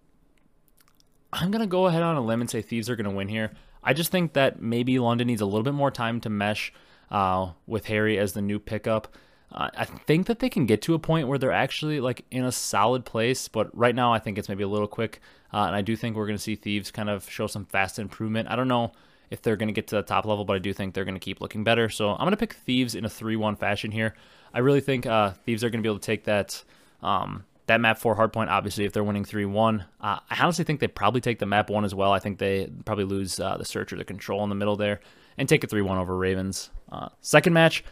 [1.32, 3.52] I'm gonna go ahead on a limb and say Thieves are gonna win here.
[3.82, 6.74] I just think that maybe London needs a little bit more time to mesh
[7.10, 9.08] uh, with Harry as the new pickup.
[9.50, 12.44] Uh, I think that they can get to a point where they're actually like in
[12.44, 15.20] a solid place, but right now I think it's maybe a little quick,
[15.54, 18.50] uh, and I do think we're to see Thieves kind of show some fast improvement.
[18.50, 18.92] I don't know
[19.32, 21.14] if they're going to get to the top level, but I do think they're going
[21.14, 21.88] to keep looking better.
[21.88, 24.14] So I'm going to pick Thieves in a 3-1 fashion here.
[24.52, 26.62] I really think uh, Thieves are going to be able to take that
[27.02, 29.86] um, that map 4 hardpoint, obviously, if they're winning 3-1.
[30.00, 32.12] Uh, I honestly think they probably take the map 1 as well.
[32.12, 35.00] I think they probably lose uh, the search or the control in the middle there
[35.38, 36.70] and take a 3-1 over Ravens.
[36.90, 37.82] Uh, second match,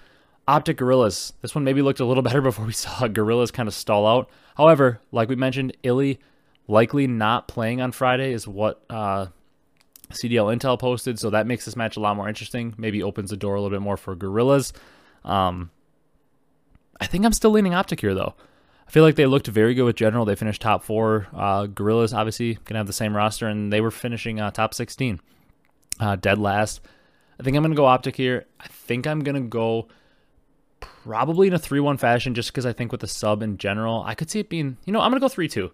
[0.47, 1.33] Optic Guerrillas.
[1.41, 4.29] This one maybe looked a little better before we saw Guerrillas kind of stall out.
[4.57, 6.21] However, like we mentioned, Illy
[6.69, 9.27] likely not playing on Friday is what uh,
[10.11, 12.75] CDL Intel posted, so that makes this match a lot more interesting.
[12.77, 14.73] Maybe opens the door a little bit more for Guerrillas.
[15.25, 15.71] Um,
[17.01, 18.35] I think I'm still leaning Optic here, though.
[18.87, 20.25] I feel like they looked very good with General.
[20.25, 21.29] They finished top four.
[21.33, 25.21] Uh, Guerrillas obviously gonna have the same roster, and they were finishing uh, top 16,
[26.01, 26.81] uh, dead last.
[27.39, 28.47] I think I'm gonna go Optic here.
[28.59, 29.87] I think I'm gonna go
[30.81, 34.15] probably in a 3-1 fashion, just because I think with the sub in general, I
[34.15, 34.77] could see it being.
[34.85, 35.71] You know, I'm gonna go 3-2.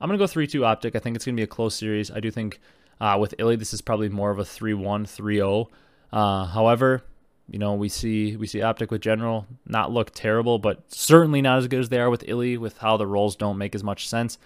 [0.00, 0.94] I'm gonna go 3-2 Optic.
[0.94, 2.10] I think it's gonna be a close series.
[2.10, 2.60] I do think
[3.02, 5.66] uh, with Illy, this is probably more of a 3-1, 3-0.
[6.12, 7.02] Uh, however,
[7.50, 11.58] you know, we see we see Optic with General not look terrible, but certainly not
[11.58, 12.56] as good as they are with Illy.
[12.56, 14.38] with how the roles don't make as much sense.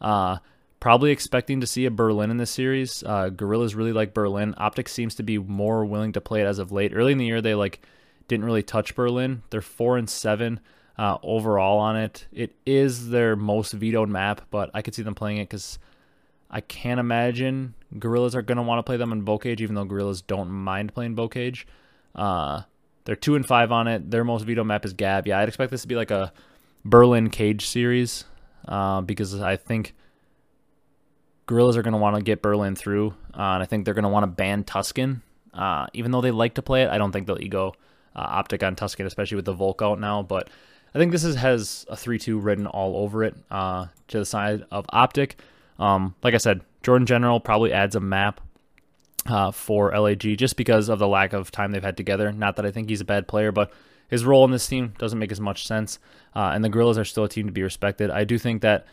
[0.00, 0.38] Uh,
[0.78, 3.02] probably expecting to see a Berlin in this series.
[3.02, 4.54] Uh, Guerrillas really like Berlin.
[4.58, 6.92] Optic seems to be more willing to play it as of late.
[6.94, 7.84] Early in the year, they like
[8.28, 9.42] didn't really touch Berlin.
[9.50, 10.60] They're four and seven
[10.96, 12.28] uh, overall on it.
[12.32, 15.80] It is their most vetoed map, but I could see them playing it because
[16.54, 19.84] I can't imagine Guerrillas are going to want to play them in Bocage, even though
[19.84, 21.64] Guerrillas don't mind playing Bocage.
[22.14, 22.62] Uh,
[23.04, 24.08] they're two and five on it.
[24.08, 25.26] Their most veto map is Gav.
[25.26, 26.32] Yeah, I'd expect this to be like a
[26.84, 28.24] Berlin Cage series
[28.68, 29.94] uh, because I think
[31.46, 34.04] Guerrillas are going to want to get Berlin through, uh, and I think they're going
[34.04, 35.22] to want to ban Tuscan.
[35.52, 37.74] Uh, even though they like to play it, I don't think they'll ego
[38.14, 40.22] uh, Optic on Tuscan, especially with the Volk out now.
[40.22, 40.48] But
[40.94, 44.24] I think this is, has a 3 2 written all over it uh, to the
[44.24, 45.36] side of Optic.
[45.78, 48.40] Um, like I said, Jordan General probably adds a map
[49.26, 52.32] uh, for LAG just because of the lack of time they've had together.
[52.32, 53.72] Not that I think he's a bad player, but
[54.08, 55.98] his role in this team doesn't make as much sense.
[56.34, 58.10] Uh, and the Guerrillas are still a team to be respected.
[58.10, 58.86] I do think that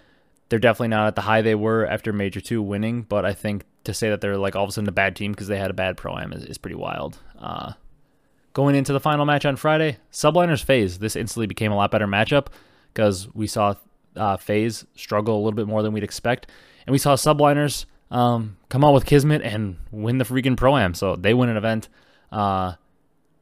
[0.50, 3.66] they're definitely not at the high they were after Major 2 winning, but I think
[3.84, 5.72] to say that they're like all of a sudden a bad team because they had
[5.72, 7.18] a bad pro am is, is pretty wild.
[7.40, 7.74] Uh,
[8.54, 11.00] going into the final match on Friday, Subliners FaZe.
[11.00, 12.48] This instantly became a lot better matchup
[12.94, 13.76] because we saw
[14.16, 16.48] uh, FaZe struggle a little bit more than we'd expect.
[16.86, 20.94] And we saw Subliners um, come out with Kismet and win the freaking Pro Am.
[20.94, 21.90] So they win an event.
[22.32, 22.74] Uh,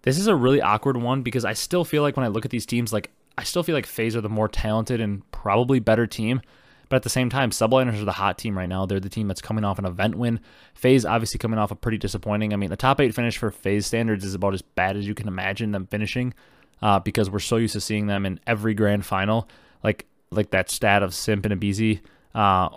[0.02, 2.52] this is a really awkward one because I still feel like when I look at
[2.52, 6.08] these teams, like I still feel like FaZe are the more talented and probably better
[6.08, 6.42] team.
[6.90, 8.86] But at the same time, Subliners are the hot team right now.
[8.86, 10.40] They're the team that's coming off an event win.
[10.74, 12.52] FaZe obviously coming off a pretty disappointing.
[12.52, 15.14] I mean, the top eight finish for FaZe standards is about as bad as you
[15.14, 16.34] can imagine them finishing,
[16.82, 19.48] uh, because we're so used to seeing them in every grand final.
[19.84, 22.02] Like like that stat of Simp and Abezy,
[22.34, 22.70] uh,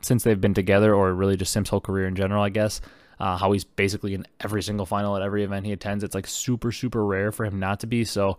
[0.00, 2.80] since they've been together, or really just Simp's whole career in general, I guess.
[3.20, 6.04] Uh, how he's basically in every single final at every event he attends.
[6.04, 8.04] It's like super, super rare for him not to be.
[8.04, 8.38] So,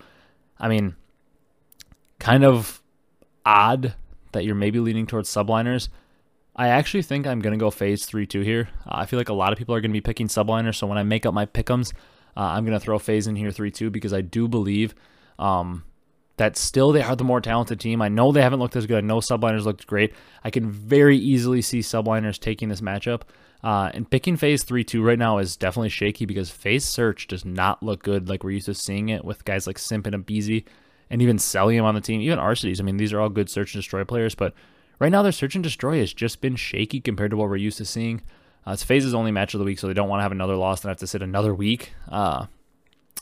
[0.57, 0.95] I mean,
[2.17, 2.81] kind of
[3.45, 3.93] odd
[4.31, 5.89] that you're maybe leaning towards subliners.
[6.55, 8.69] I actually think I'm going to go FaZe 3 2 here.
[8.85, 10.75] Uh, I feel like a lot of people are going to be picking subliners.
[10.75, 11.93] So when I make up my pickums,
[12.37, 14.95] uh, I'm going to throw FaZe in here 3 2 because I do believe
[15.37, 15.83] um,
[16.39, 18.02] that still they are the more talented team.
[18.02, 18.99] I know they haven't looked as good.
[18.99, 20.13] I know Subliners looked great.
[20.41, 23.23] I can very easily see Subliners taking this matchup.
[23.62, 27.43] Uh, and picking FaZe 3 2 right now is definitely shaky because FaZe Search does
[27.43, 30.63] not look good like we're used to seeing it with guys like Simp and Abezy
[31.10, 32.80] and even Cellium on the team, even Arcitys.
[32.80, 34.54] I mean, these are all good Search and Destroy players, but
[34.97, 37.80] right now their Search and Destroy has just been shaky compared to what we're used
[37.80, 38.21] to seeing.
[38.65, 40.56] Uh, it's FaZe's only match of the week, so they don't want to have another
[40.56, 41.91] loss and have to sit another week.
[42.08, 42.45] Uh,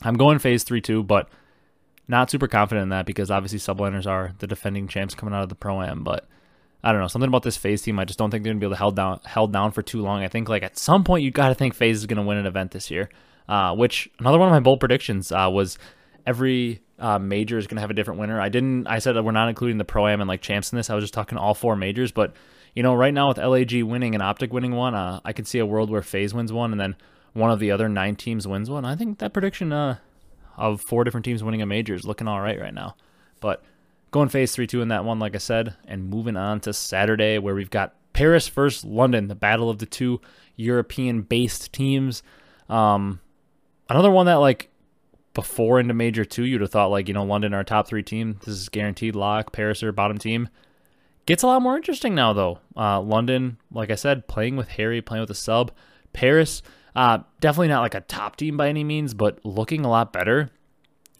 [0.02, 1.28] I'm going FaZe 3 2, but
[2.08, 5.50] not super confident in that because obviously subliners are the defending champs coming out of
[5.50, 6.26] the pro am, but
[6.82, 7.98] I don't know something about this FaZe team.
[7.98, 10.00] I just don't think they're gonna be able to held down held down for too
[10.00, 10.22] long.
[10.22, 12.46] I think like at some point you got to think FaZe is gonna win an
[12.46, 13.10] event this year.
[13.48, 15.78] Uh, which another one of my bold predictions uh, was
[16.26, 18.40] every uh, major is gonna have a different winner.
[18.40, 18.86] I didn't.
[18.86, 20.90] I said that we're not including the pro am and like champs in this.
[20.90, 22.34] I was just talking all four majors, but
[22.74, 25.58] you know right now with LAG winning and Optic winning one, uh, I could see
[25.58, 26.96] a world where FaZe wins one and then
[27.32, 28.84] one of the other nine teams wins one.
[28.84, 29.96] I think that prediction uh,
[30.58, 32.96] of four different teams winning a major is looking all right right now.
[33.40, 33.62] But
[34.10, 37.38] going FaZe 3 2 in that one, like I said, and moving on to Saturday,
[37.38, 40.20] where we've got Paris versus London, the battle of the two
[40.56, 42.22] European based teams.
[42.68, 43.20] Um,
[43.88, 44.70] another one that, like,
[45.34, 48.40] before into Major 2, you'd have thought, like, you know, London a top three team.
[48.44, 49.52] This is guaranteed lock.
[49.52, 50.48] Paris are bottom team.
[51.26, 52.58] Gets a lot more interesting now, though.
[52.76, 55.70] Uh, London, like I said, playing with Harry, playing with a sub.
[56.12, 56.62] Paris,
[56.98, 60.50] uh, definitely not like a top team by any means, but looking a lot better.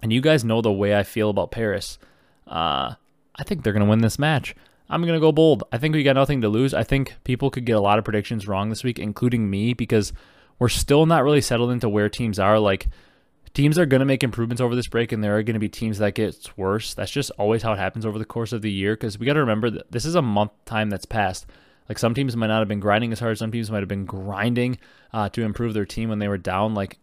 [0.02, 2.00] And you guys know the way I feel about Paris.
[2.48, 2.94] Uh,
[3.36, 4.56] I think they're going to win this match.
[4.90, 5.62] I'm going to go bold.
[5.70, 6.74] I think we got nothing to lose.
[6.74, 10.12] I think people could get a lot of predictions wrong this week, including me, because
[10.58, 12.58] we're still not really settled into where teams are.
[12.58, 12.88] Like,
[13.54, 15.68] teams are going to make improvements over this break, and there are going to be
[15.68, 16.92] teams that get worse.
[16.92, 19.34] That's just always how it happens over the course of the year, because we got
[19.34, 21.46] to remember that this is a month time that's passed.
[21.88, 23.38] Like some teams might not have been grinding as hard.
[23.38, 24.78] Some teams might have been grinding
[25.12, 26.74] uh, to improve their team when they were down.
[26.74, 26.98] Like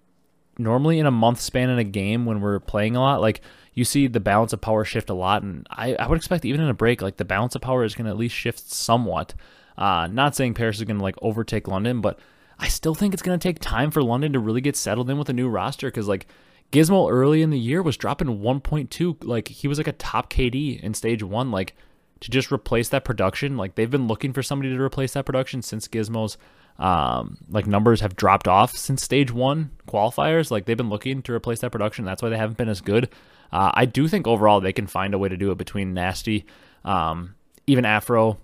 [0.58, 3.42] normally in a month span in a game when we're playing a lot, like
[3.74, 6.62] you see the balance of power shift a lot, and I, I would expect even
[6.62, 9.34] in a break, like the balance of power is going to at least shift somewhat.
[9.78, 12.20] Uh, not saying Paris is going to like overtake London, but
[12.58, 15.18] I still think it's going to take time for London to really get settled in
[15.18, 16.28] with a new roster because like
[16.72, 20.80] Gizmo early in the year was dropping 1.2, like he was like a top KD
[20.80, 21.76] in stage one, like
[22.22, 23.58] to just replace that production.
[23.58, 26.38] Like they've been looking for somebody to replace that production since Gizmo's
[26.78, 30.52] um, like numbers have dropped off since stage one qualifiers.
[30.52, 32.06] Like they've been looking to replace that production.
[32.06, 33.10] That's why they haven't been as good.
[33.52, 36.46] Uh, I do think overall they can find a way to do it between Nasty,
[36.84, 37.36] um,
[37.68, 38.38] even Afro,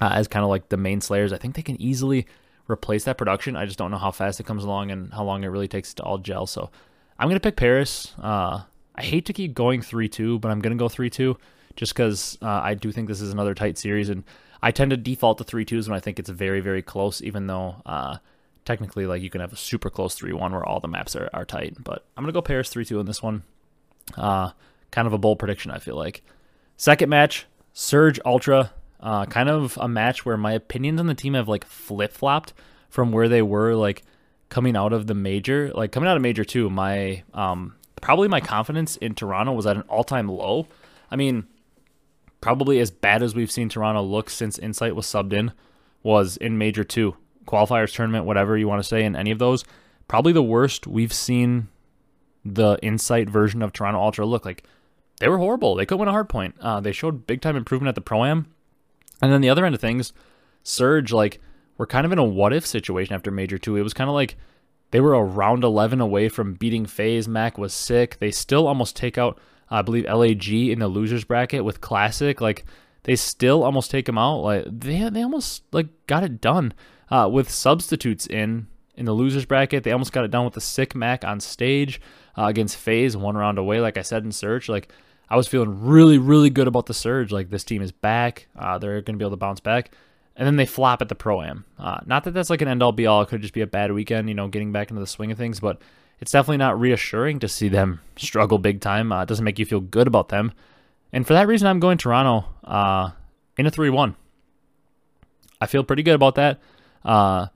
[0.00, 1.32] uh, as kind of like the main slayers.
[1.32, 2.26] I think they can easily
[2.68, 3.56] replace that production.
[3.56, 5.92] I just don't know how fast it comes along and how long it really takes
[5.94, 6.46] to all gel.
[6.46, 6.70] So
[7.18, 8.14] I'm gonna pick Paris.
[8.22, 8.62] Uh,
[8.94, 11.36] I hate to keep going three two, but I'm gonna go three two
[11.76, 14.24] just because uh, I do think this is another tight series and
[14.62, 17.46] I tend to default to three twos when I think it's very, very close, even
[17.46, 18.18] though uh,
[18.64, 21.30] technically like you can have a super close three one where all the maps are,
[21.32, 21.76] are tight.
[21.82, 23.42] But I'm gonna go Paris three two in this one.
[24.16, 24.50] Uh,
[24.90, 26.22] kind of a bold prediction, I feel like.
[26.76, 28.72] Second match, Surge Ultra.
[29.00, 32.52] Uh, kind of a match where my opinions on the team have like flip flopped
[32.90, 34.02] from where they were like
[34.50, 35.70] coming out of the major.
[35.74, 39.76] Like coming out of major two, my um probably my confidence in Toronto was at
[39.76, 40.66] an all time low.
[41.10, 41.46] I mean,
[42.40, 45.52] probably as bad as we've seen Toronto look since Insight was subbed in
[46.02, 47.14] was in Major 2,
[47.46, 49.64] qualifiers, tournament, whatever you want to say, in any of those.
[50.08, 51.68] Probably the worst we've seen
[52.44, 54.64] the Insight version of Toronto Ultra look like.
[55.18, 55.74] They were horrible.
[55.74, 56.54] They couldn't win a hard point.
[56.60, 58.46] Uh, they showed big time improvement at the Pro Am.
[59.20, 60.14] And then the other end of things,
[60.62, 61.40] Surge, like,
[61.76, 63.76] we're kind of in a what if situation after Major 2.
[63.76, 64.36] It was kind of like
[64.90, 67.28] they were around 11 away from beating FaZe.
[67.28, 68.18] Mac was sick.
[68.18, 69.38] They still almost take out
[69.70, 72.40] I believe LAG in the losers bracket with Classic.
[72.40, 72.64] Like
[73.04, 74.40] they still almost take him out.
[74.40, 76.74] Like they they almost like got it done
[77.10, 79.84] uh, with substitutes in in the losers bracket.
[79.84, 82.00] They almost got it done with the sick Mac on stage
[82.36, 83.80] uh, against FaZe one round away.
[83.80, 84.92] Like I said in Surge, like
[85.28, 87.30] I was feeling really really good about the Surge.
[87.30, 88.48] Like this team is back.
[88.58, 89.92] Uh, they're going to be able to bounce back.
[90.36, 91.64] And then they flop at the pro am.
[91.78, 93.20] Uh, not that that's like an end all be all.
[93.20, 95.36] It could just be a bad weekend, you know, getting back into the swing of
[95.36, 95.60] things.
[95.60, 95.82] But
[96.20, 99.10] it's definitely not reassuring to see them struggle big time.
[99.10, 100.52] Uh, it doesn't make you feel good about them.
[101.12, 103.10] And for that reason, I'm going Toronto uh,
[103.56, 104.14] in a 3 1.
[105.60, 106.60] I feel pretty good about that.
[107.04, 107.48] Uh,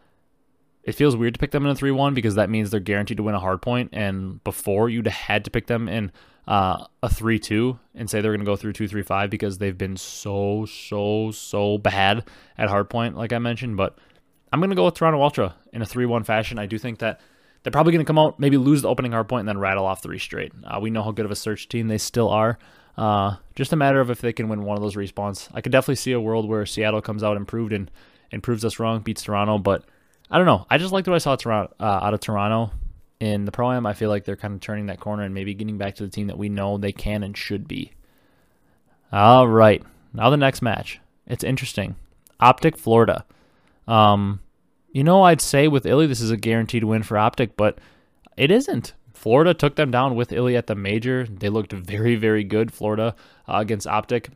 [0.83, 3.19] it feels weird to pick them in a 3 1 because that means they're guaranteed
[3.19, 3.91] to win a hard point.
[3.93, 6.11] And before, you'd had to pick them in
[6.49, 9.59] uh, a 3 2 and say they're going to go through 2 3 5 because
[9.59, 12.25] they've been so, so, so bad
[12.57, 13.77] at hard point, like I mentioned.
[13.77, 13.99] But
[14.53, 16.59] I'm going to go with Toronto Ultra in a 3 1 fashion.
[16.59, 17.21] I do think that
[17.65, 19.87] they're probably going to come out, maybe lose the opening hard point, and then rattle
[19.87, 20.53] off three straight.
[20.65, 22.59] Uh, we know how good of a search team they still are.
[22.97, 25.49] Uh, just a matter of if they can win one of those respawns.
[25.53, 27.91] I could definitely see a world where Seattle comes out improved and,
[28.31, 29.59] and proves us wrong, beats Toronto.
[29.59, 29.85] But
[30.31, 30.67] I don't know.
[30.71, 32.71] I just liked what I saw Toronto, uh, out of Toronto
[33.19, 33.87] in the Pro Am.
[33.87, 36.11] I feel like they're kind of turning that corner and maybe getting back to the
[36.11, 37.93] team that we know they can and should be.
[39.11, 39.83] All right.
[40.13, 41.01] Now the next match.
[41.27, 41.97] It's interesting.
[42.41, 43.25] Optic, Florida.
[43.89, 44.41] Um,
[44.95, 47.79] you know, I'd say with iLLeY, this is a guaranteed win for Optic, but
[48.37, 48.95] it isn't.
[49.13, 51.27] Florida took them down with iLLeY at the major.
[51.27, 53.17] They looked very, very good, Florida,
[53.49, 54.31] uh, against Optic.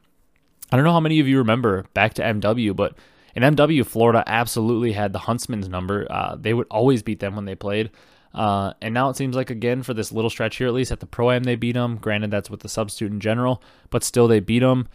[0.72, 2.98] I don't know how many of you remember back to MW, but
[3.36, 6.08] in MW, Florida absolutely had the Huntsmen's number.
[6.10, 7.90] Uh, they would always beat them when they played.
[8.34, 10.98] Uh, and now it seems like, again, for this little stretch here, at least at
[10.98, 11.98] the Pro Am, they beat them.
[11.98, 14.88] Granted, that's with the substitute in general, but still they beat them.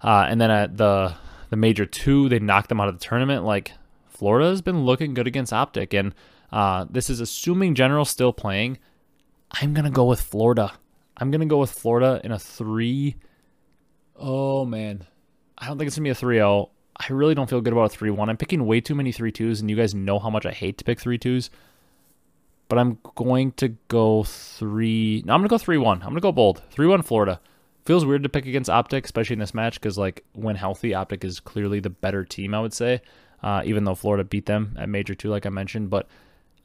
[0.00, 1.14] Uh, and then at the
[1.50, 3.44] the Major 2, they knocked them out of the tournament.
[3.44, 3.72] Like,
[4.20, 6.14] Florida has been looking good against Optic, and
[6.52, 8.76] uh, this is assuming General still playing.
[9.50, 10.74] I'm gonna go with Florida.
[11.16, 13.16] I'm gonna go with Florida in a three.
[14.14, 15.06] Oh man,
[15.56, 16.68] I don't think it's gonna be a 3-0.
[16.98, 18.28] I really don't feel good about a 3-1.
[18.28, 20.84] I'm picking way too many 3-2s, and you guys know how much I hate to
[20.84, 21.48] pick 3-2s.
[22.68, 25.22] But I'm going to go three.
[25.24, 25.92] No, I'm gonna go 3-1.
[25.94, 26.60] I'm gonna go bold.
[26.76, 27.40] 3-1 Florida.
[27.86, 31.24] Feels weird to pick against Optic, especially in this match, because like when healthy, Optic
[31.24, 32.52] is clearly the better team.
[32.52, 33.00] I would say
[33.42, 35.90] uh, even though Florida beat them at Major Two, like I mentioned.
[35.90, 36.08] But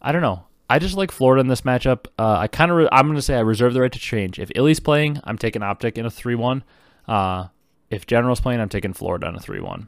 [0.01, 0.45] I don't know.
[0.69, 2.07] I just like Florida in this matchup.
[2.17, 4.39] Uh, I kind of re- I'm going to say I reserve the right to change.
[4.39, 6.63] If iLLeY's playing, I'm taking Optic in a three one.
[7.07, 7.47] Uh,
[7.89, 9.87] if General's playing, I'm taking Florida in a three one.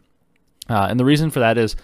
[0.69, 1.75] Uh, and the reason for that is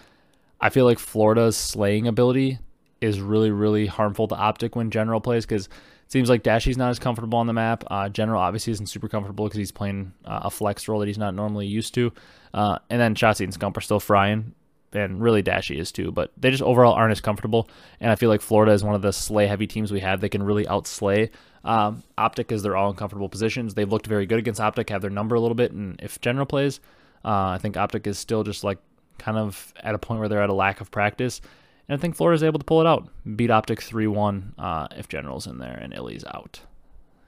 [0.61, 2.59] I feel like Florida's slaying ability
[3.01, 6.89] is really really harmful to Optic when General plays because it seems like Dashy's not
[6.89, 7.83] as comfortable on the map.
[7.89, 11.17] Uh, General obviously isn't super comfortable because he's playing uh, a flex role that he's
[11.17, 12.13] not normally used to.
[12.53, 14.53] And then Shotzzy and Scump are still frying
[14.95, 17.69] and really Dashy is too, but they just overall aren't as comfortable.
[17.99, 20.21] And I feel like Florida is one of the slay heavy teams we have.
[20.21, 21.29] They can really outslay
[21.63, 23.73] um, Optic as they're all in comfortable positions.
[23.73, 26.45] They've looked very good against Optic, have their number a little bit, and if General
[26.45, 26.79] plays,
[27.23, 28.79] uh, I think Optic is still just like
[29.17, 31.41] kind of at a point where they're at a lack of practice.
[31.87, 34.87] And I think Florida is able to pull it out, beat Optic 3 1 uh,
[34.95, 36.61] if General's in there and iLLeY's out.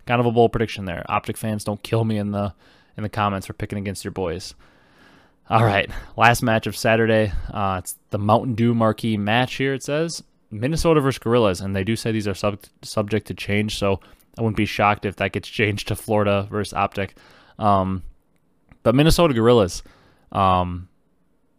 [0.05, 1.03] Kind of a bold prediction there.
[1.09, 2.53] Optic fans, don't kill me in the
[2.97, 4.55] in the comments for picking against your boys.
[5.47, 5.87] All right,
[6.17, 7.31] last match of Saturday.
[7.53, 9.75] Uh, it's the Mountain Dew marquee match here.
[9.75, 13.77] It says Minnesota versus Guerrillas, and they do say these are sub- subject to change.
[13.77, 13.99] So
[14.39, 17.15] I wouldn't be shocked if that gets changed to Florida versus Optic.
[17.59, 18.01] Um,
[18.81, 19.83] but Minnesota Guerrillas,
[20.31, 20.89] um,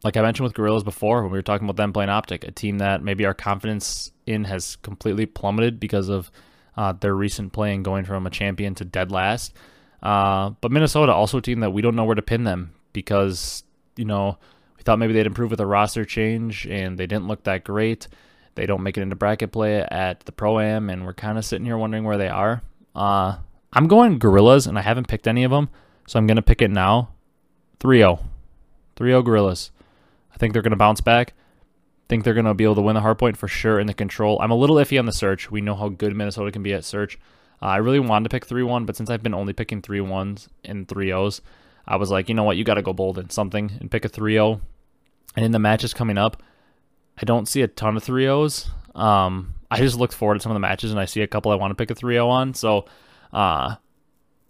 [0.03, 2.51] like I mentioned with Guerrillas before, when we were talking about them playing Optic, a
[2.51, 6.33] team that maybe our confidence in has completely plummeted because of
[6.77, 9.55] uh, their recent play and going from a champion to dead last.
[10.03, 13.63] Uh, but Minnesota also a team that we don't know where to pin them because
[13.97, 14.39] you know
[14.77, 18.09] we thought maybe they'd improve with a roster change and they didn't look that great.
[18.57, 21.45] They don't make it into bracket play at the pro am, and we're kind of
[21.45, 22.63] sitting here wondering where they are.
[22.95, 23.37] Uh,
[23.73, 25.69] I'm going Guerrillas, and I haven't picked any of them,
[26.07, 27.11] so I'm going to pick it now.
[27.81, 28.19] 3 0.
[28.97, 29.71] 3 0 Guerrillas.
[30.35, 31.35] I think they're going to bounce back.
[32.09, 33.93] Think they're going to be able to win the hard point for sure in the
[33.93, 34.41] control.
[34.41, 35.51] I'm a little iffy on the search.
[35.51, 37.19] We know how good Minnesota can be at search.
[37.61, 39.99] Uh, I really wanted to pick 3 1, but since I've been only picking 3
[39.99, 41.43] 1s and 3 0s,
[41.87, 44.05] I was like, you know what, you got to go bold in something and pick
[44.05, 44.61] a 3 0.
[45.37, 46.43] And in the matches coming up,
[47.19, 48.69] I don't see a ton of 3 0s.
[48.95, 51.53] Um, I just looked forward to some of the matches and I see a couple
[51.53, 52.55] I want to pick a 3 0 on.
[52.55, 52.87] So
[53.33, 53.77] uh,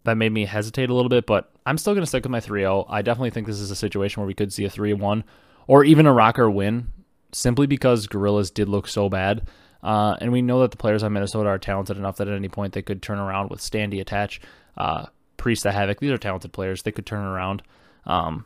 [0.05, 2.41] that made me hesitate a little bit, but I'm still going to stick with my
[2.41, 2.87] 3 0.
[2.89, 5.25] I definitely think this is a situation where we could see a 3 1
[5.67, 6.89] or even a ROKKR win
[7.33, 9.49] simply because Guerrillas did look so bad.
[9.83, 12.49] Uh, and we know that the players on Minnesota are talented enough that at any
[12.49, 14.41] point they could turn around with Standy attach,
[14.77, 15.07] uh,
[15.37, 15.99] Priest the Havok.
[15.99, 16.83] These are talented players.
[16.83, 17.63] They could turn around.
[18.05, 18.45] Um,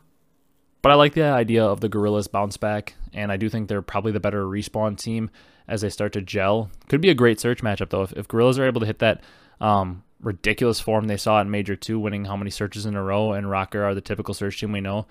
[0.81, 3.81] but I like the idea of the Guerrillas bounce back, and I do think they're
[3.81, 5.29] probably the better respawn team
[5.67, 6.71] as they start to gel.
[6.89, 8.03] Could be a great search matchup though.
[8.03, 9.21] If, if Guerrillas are able to hit that
[9.59, 13.33] um, ridiculous form they saw in Major Two, winning how many searches in a row,
[13.33, 15.05] and ROKKR are the typical search team we know,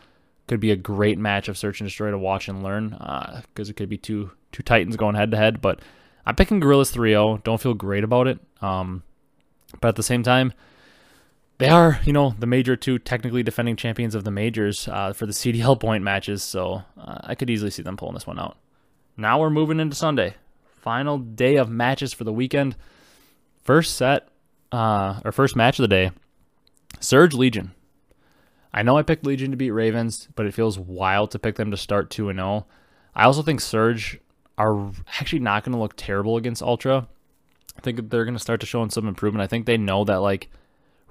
[0.49, 3.70] could be a great match of search and destroy to watch and learn because uh,
[3.70, 5.61] it could be two two titans going head to head.
[5.61, 5.81] But
[6.26, 7.45] I'm picking Guerrillas 3-0.
[7.45, 8.41] Don't feel great about it.
[8.61, 9.03] Um,
[9.81, 10.53] but at the same time,
[11.61, 15.27] they are, you know, the major two technically defending champions of the majors uh, for
[15.27, 18.57] the CDL point matches, so uh, I could easily see them pulling this one out.
[19.19, 22.77] Now we're moving into Sunday, final day of matches for the weekend.
[23.63, 24.29] First set,
[24.73, 26.13] uh, or first match of the day,
[26.99, 27.73] Surge Legion.
[28.73, 31.71] I know I picked Legion to beat Ravens, but it feels wild to pick them
[31.73, 32.67] to start 2 and 0.
[33.15, 34.19] I also think Surge
[34.57, 37.07] are actually not going to look terrible against Ultra.
[37.77, 39.43] I think they're going to start to show some improvement.
[39.43, 40.49] I think they know that, like,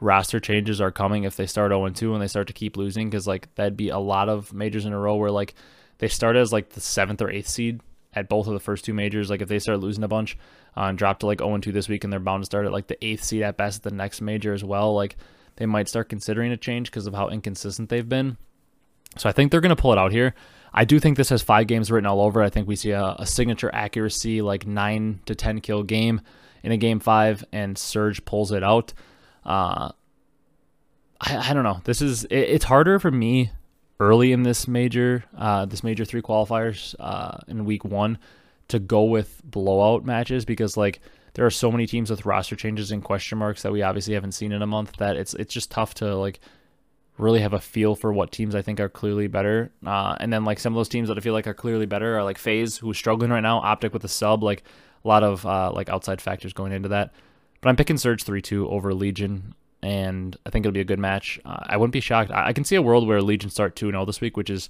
[0.02, 3.10] roster changes are coming if they start 0 2 and they start to keep losing
[3.10, 5.56] because like that'd be a lot of majors in a row where like
[5.98, 7.82] they start as like the seventh or eighth seed
[8.14, 9.30] at both of the first two majors.
[9.30, 10.38] Like if they start losing a bunch
[10.76, 12.72] uh, and drop to like 0 2 this week and they're bound to start at
[12.72, 15.18] like the eighth seed at best at the next major as well, like
[15.58, 18.38] they might start considering a change because of how inconsistent they've been.
[19.18, 20.34] So I think they're going to pull it out here.
[20.72, 22.44] I do think this has five games written all over.
[22.44, 26.22] I think we see a, a signature accuracy, like nine to 10 kill game
[26.64, 28.94] in a game five, and Surge pulls it out.
[29.50, 29.92] Uh,
[31.20, 31.82] I, I don't know.
[31.84, 33.52] This is it, it's harder for me
[34.00, 38.18] early in this major, uh, this major three qualifiers uh, in week one,
[38.70, 41.02] to go with blowout matches because like
[41.34, 44.34] there are so many teams with roster changes and question marks that we obviously haven't
[44.34, 46.40] seen in a month that it's it's just tough to like
[47.18, 49.72] really have a feel for what teams I think are clearly better.
[49.86, 52.18] Uh, and then like some of those teams that I feel like are clearly better
[52.18, 54.64] are like FaZe, who's struggling right now, Optic with a sub, like
[55.04, 57.12] a lot of uh, like outside factors going into that.
[57.62, 61.00] But I'm picking Surge 3 2 over Legion, and I think it'll be a good
[61.00, 61.40] match.
[61.46, 62.32] Uh, I wouldn't be shocked.
[62.32, 64.70] I, I, can see a world where Legion start 2 0 this week, which is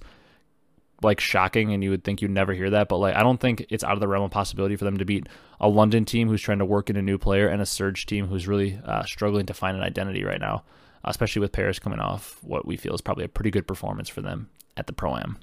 [1.02, 2.88] like shocking, and you would think you'd never hear that.
[2.88, 5.04] But like, I don't think it's out of the realm of possibility for them to
[5.04, 5.28] beat
[5.60, 8.26] a London team who's trying to work in a new player and a Surge team
[8.26, 10.64] who's really uh, struggling to find an identity right now,
[11.04, 14.20] especially with Paris coming off what we feel is probably a pretty good performance for
[14.20, 15.38] them at the Pro Am.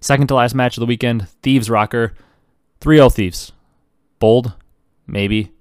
[0.00, 2.10] Second to last match of the weekend Thieves ROKKR,
[2.80, 3.52] 3 0 Thieves.
[4.18, 4.52] Bold,
[5.06, 5.53] maybe.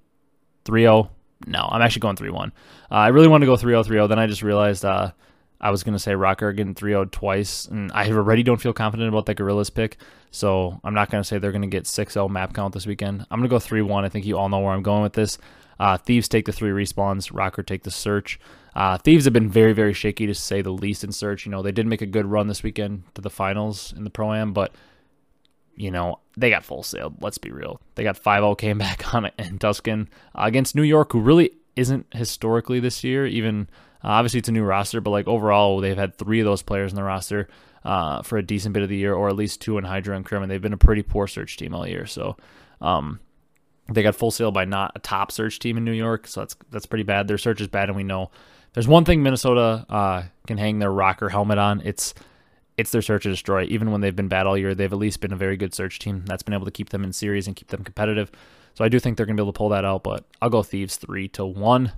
[0.66, 1.09] 3 0.
[1.45, 2.51] No, I'm actually going 3 1.
[2.91, 4.07] Uh, I really wanted to go 3 0 3 0.
[4.07, 5.11] Then I just realized uh,
[5.59, 7.66] I was going to say ROKKR again 3 0 twice.
[7.66, 9.97] And I already don't feel confident about that Guerrillas pick.
[10.32, 12.86] So I'm not going to say they're going to get 6 0 map count this
[12.86, 13.26] weekend.
[13.30, 14.05] I'm going to go 3 1.
[14.05, 15.38] I think you all know where I'm going with this.
[15.80, 17.32] Uh, Thieves take the three respawns.
[17.32, 18.39] ROKKR take the search.
[18.76, 21.45] Uh, Thieves have been very, very shaky to say the least in search.
[21.45, 24.09] You know, they did make a good run this weekend to the finals in the
[24.09, 24.74] Pro Am, but
[25.76, 27.15] you know, they got full sailed.
[27.21, 27.82] Let's be real.
[27.95, 31.19] They got 5 0 came back on it in Tuscan uh, against New York, who
[31.19, 33.26] really isn't historically this year.
[33.26, 33.67] Even
[34.03, 36.91] uh, obviously, it's a new roster, but like overall, they've had three of those players
[36.91, 37.47] in the roster
[37.84, 40.26] uh, for a decent bit of the year, or at least two in Hydra and
[40.26, 42.05] Crim, and they've been a pretty poor search team all year.
[42.05, 42.38] So,
[42.82, 43.19] um,
[43.91, 46.55] they got full sail by not a top search team in New York, so that's
[46.71, 47.28] that's pretty bad.
[47.28, 48.32] Their search is bad, and we know
[48.74, 51.82] there's one thing Minnesota uh, can hang their ROKKR helmet on.
[51.82, 52.13] It's
[52.78, 53.63] it's their search to destroy.
[53.65, 55.99] Even when they've been bad all year, they've at least been a very good search
[55.99, 58.32] team that's been able to keep them in series and keep them competitive.
[58.74, 60.49] So I do think they're going to be able to pull that out, but I'll
[60.49, 61.91] go Thieves 3 to 1.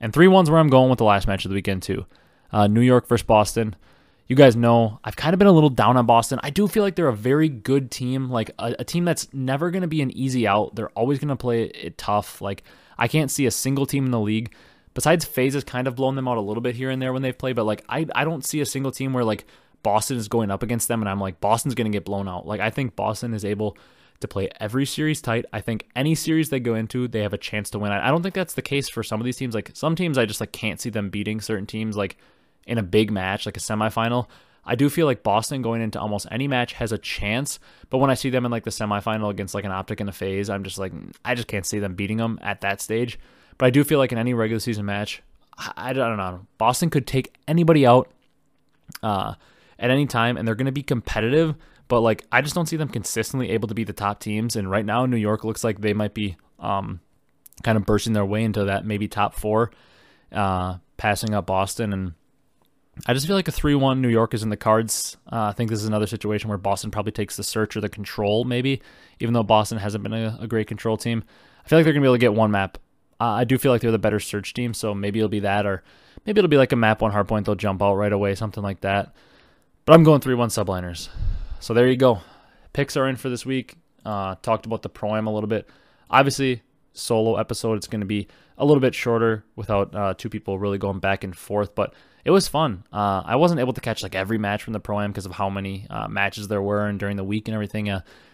[0.00, 2.06] And 3 1's where I'm going with the last match of the weekend, too.
[2.52, 3.74] Uh, New York versus Boston.
[4.26, 6.38] You guys know I've kind of been a little down on Boston.
[6.44, 9.72] I do feel like they're a very good team, like a, a team that's never
[9.72, 10.76] going to be an easy out.
[10.76, 12.40] They're always going to play it tough.
[12.40, 12.62] Like,
[12.96, 14.52] I can't see a single team in the league
[14.94, 17.22] besides FaZe has kind of blown them out a little bit here and there when
[17.22, 19.46] they've played, but like I I don't see a single team where like
[19.82, 22.46] Boston is going up against them and I'm like Boston's going to get blown out.
[22.46, 23.76] Like I think Boston is able
[24.20, 25.46] to play every series tight.
[25.52, 27.92] I think any series they go into, they have a chance to win.
[27.92, 29.54] I don't think that's the case for some of these teams.
[29.54, 32.16] Like some teams I just like can't see them beating certain teams like
[32.66, 34.28] in a big match like a semifinal.
[34.64, 37.58] I do feel like Boston going into almost any match has a chance,
[37.88, 40.12] but when I see them in like the semifinal against like an Optic in a
[40.12, 40.92] FaZe, I'm just like
[41.24, 43.18] I just can't see them beating them at that stage.
[43.56, 45.22] But I do feel like in any regular season match,
[45.56, 46.46] I, I don't know.
[46.58, 48.10] Boston could take anybody out
[49.02, 49.34] uh,
[49.80, 51.56] at any time, and they're going to be competitive.
[51.88, 54.54] But like, I just don't see them consistently able to be the top teams.
[54.54, 57.00] And right now, New York looks like they might be um,
[57.64, 59.72] kind of bursting their way into that maybe top four,
[60.30, 61.92] uh, passing up Boston.
[61.92, 62.12] And
[63.06, 65.16] I just feel like a 3 1 New York is in the cards.
[65.26, 67.88] Uh, I think this is another situation where Boston probably takes the search or the
[67.88, 68.82] control, maybe,
[69.18, 71.24] even though Boston hasn't been a, a great control team.
[71.64, 72.78] I feel like they're going to be able to get one map
[73.20, 75.66] uh, I do feel like they're the better search team, so maybe it'll be that,
[75.66, 75.82] or
[76.24, 77.44] maybe it'll be like a map one hardpoint.
[77.44, 79.14] They'll jump out right away, something like that.
[79.84, 81.08] But I'm going three one subliners.
[81.58, 82.20] So there you go.
[82.72, 83.76] Picks are in for this week.
[84.04, 85.68] Uh, talked about the pro am a little bit.
[86.08, 86.62] Obviously,
[86.92, 87.76] solo episode.
[87.76, 88.28] It's going to be
[88.58, 92.30] a little bit shorter without uh, two people really going back and forth, but it
[92.30, 92.84] was fun.
[92.92, 95.32] Uh, I wasn't able to catch like every match from the pro am because of
[95.32, 97.88] how many uh, matches there were and during the week and everything.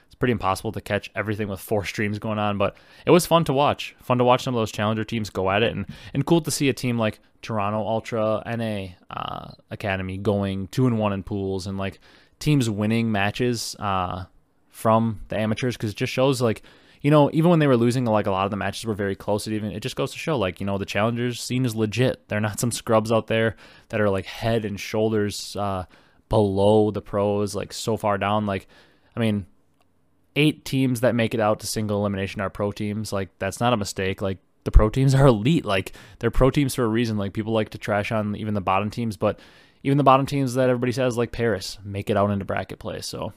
[0.07, 3.45] It's pretty impossible to catch everything with four streams going on, but it was fun
[3.45, 3.95] to watch.
[4.01, 6.51] Fun to watch some of those challenger teams go at it, and and cool to
[6.51, 11.67] see a team like Toronto Ultra NA uh, Academy going two and one in pools,
[11.67, 12.01] and like
[12.39, 14.25] teams winning matches uh,
[14.69, 16.63] from the amateurs because it just shows like
[17.07, 19.15] you know, even when they were losing, like a lot of the matches were very
[19.15, 19.47] close.
[19.47, 22.27] It even it just goes to show, like you know, the challengers scene is legit.
[22.29, 23.55] They're not some scrubs out there
[23.91, 25.85] that are like head and shoulders uh,
[26.29, 28.47] below the pros, like so far down.
[28.47, 28.67] Like,
[29.15, 29.47] I mean,
[30.37, 33.13] eight teams that make it out to single elimination are pro teams.
[33.13, 34.23] Like that's not a mistake.
[34.23, 35.65] Like the pro teams are elite.
[35.65, 37.17] Like they're pro teams for a reason.
[37.17, 39.41] Like people like to trash on even the bottom teams, but
[39.83, 43.01] even the bottom teams that everybody says like Paris make it out into bracket play.
[43.01, 43.33] So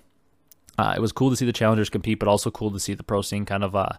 [0.78, 3.04] uh, it was cool to see the challengers compete, but also cool to see the
[3.04, 3.94] pro scene kind of uh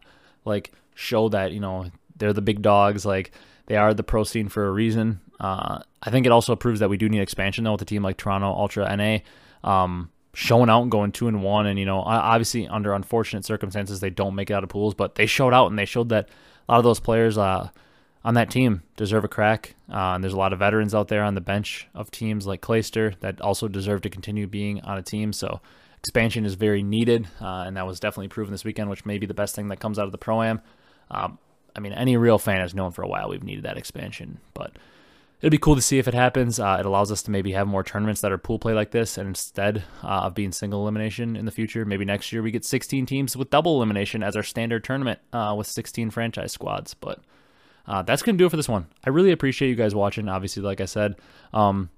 [0.44, 3.06] like show that you know they're the big dogs.
[3.06, 3.32] Like
[3.66, 5.20] they are the pro scene for a reason.
[5.38, 8.02] Uh, I think it also proves that we do need expansion though with a team
[8.02, 9.18] like Toronto Ultra NA.
[9.62, 11.66] Um, showing out and going two and one.
[11.66, 15.14] And, you know, obviously under unfortunate circumstances, they don't make it out of pools, but
[15.14, 16.28] they showed out and they showed that
[16.68, 17.68] a lot of those players uh,
[18.24, 19.74] on that team deserve a crack.
[19.90, 22.60] Uh, and there's a lot of veterans out there on the bench of teams like
[22.60, 25.32] Clayster that also deserve to continue being on a team.
[25.32, 25.60] So
[25.98, 27.26] expansion is very needed.
[27.40, 29.80] Uh, and that was definitely proven this weekend, which may be the best thing that
[29.80, 30.60] comes out of the Pro Am.
[31.10, 31.38] Um,
[31.74, 34.72] I mean, any real fan has known for a while we've needed that expansion, but
[35.40, 36.58] it'll be cool to see if it happens.
[36.58, 39.18] Uh, it allows us to maybe have more tournaments that are pool play like this,
[39.18, 42.64] and instead uh, of being single elimination in the future, maybe next year we get
[42.64, 46.94] 16 teams with double elimination as our standard tournament uh, with 16 franchise squads.
[46.94, 47.20] But
[47.86, 48.86] uh, that's gonna do it for this one.
[49.04, 50.28] I really appreciate you guys watching.
[50.28, 51.16] Obviously, like I said,
[51.52, 51.90] um,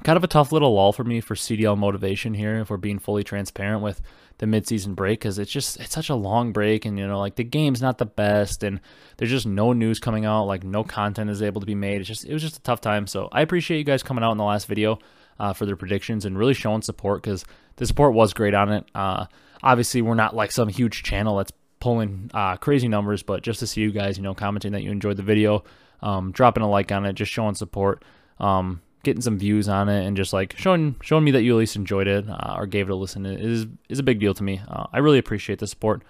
[0.00, 2.60] kind of a tough little lull for me for CDL motivation here.
[2.60, 4.00] If we're being fully transparent with
[4.38, 7.34] the midseason break because it's just it's such a long break and you know like
[7.34, 8.80] the game's not the best and
[9.18, 12.00] there's just no news coming out like no content is able to be made.
[12.00, 13.06] It's just it was just a tough time.
[13.06, 14.98] So i appreciate you guys coming out in the last video
[15.38, 17.44] uh, for their predictions and really showing support because
[17.76, 18.84] the support was great on it.
[18.94, 19.26] Uh,
[19.62, 23.66] obviously we're not like some huge channel that's pulling uh, crazy numbers but just to
[23.66, 25.64] see you guys you know commenting that you enjoyed the video
[26.02, 28.02] um, dropping a like on it just showing support.
[28.38, 31.58] Um, getting some views on it and just like showing showing me that you at
[31.58, 34.42] least enjoyed it uh, or gave it a listen is is a big deal to
[34.42, 34.60] me.
[34.68, 36.02] Uh, I really appreciate the support.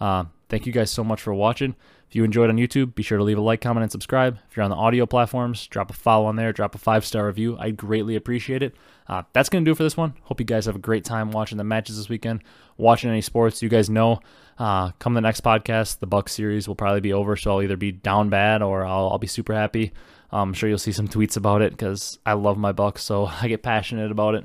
[0.00, 1.74] Uh, thank you guys so much for watching.
[2.08, 4.38] If you enjoyed on YouTube, be sure to leave a like, comment, and subscribe.
[4.48, 7.26] If you're on the audio platforms, drop a follow on there, drop a five star
[7.26, 7.56] review.
[7.58, 8.74] I'd greatly appreciate it.
[9.08, 10.14] Uh, that's gonna do it for this one.
[10.22, 12.42] Hope you guys have a great time watching the matches this weekend,
[12.76, 13.60] watching any sports.
[13.60, 14.20] You guys know,
[14.58, 17.76] uh, come the next podcast, the Buck series will probably be over, so I'll either
[17.76, 19.92] be down bad or I'll, I'll be super happy.
[20.30, 23.48] I'm sure you'll see some tweets about it because I love my Bucks, so I
[23.48, 24.44] get passionate about it.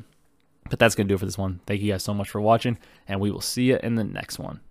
[0.70, 1.60] But that's going to do it for this one.
[1.66, 2.78] Thank you guys so much for watching,
[3.08, 4.62] and we will see you in the next one.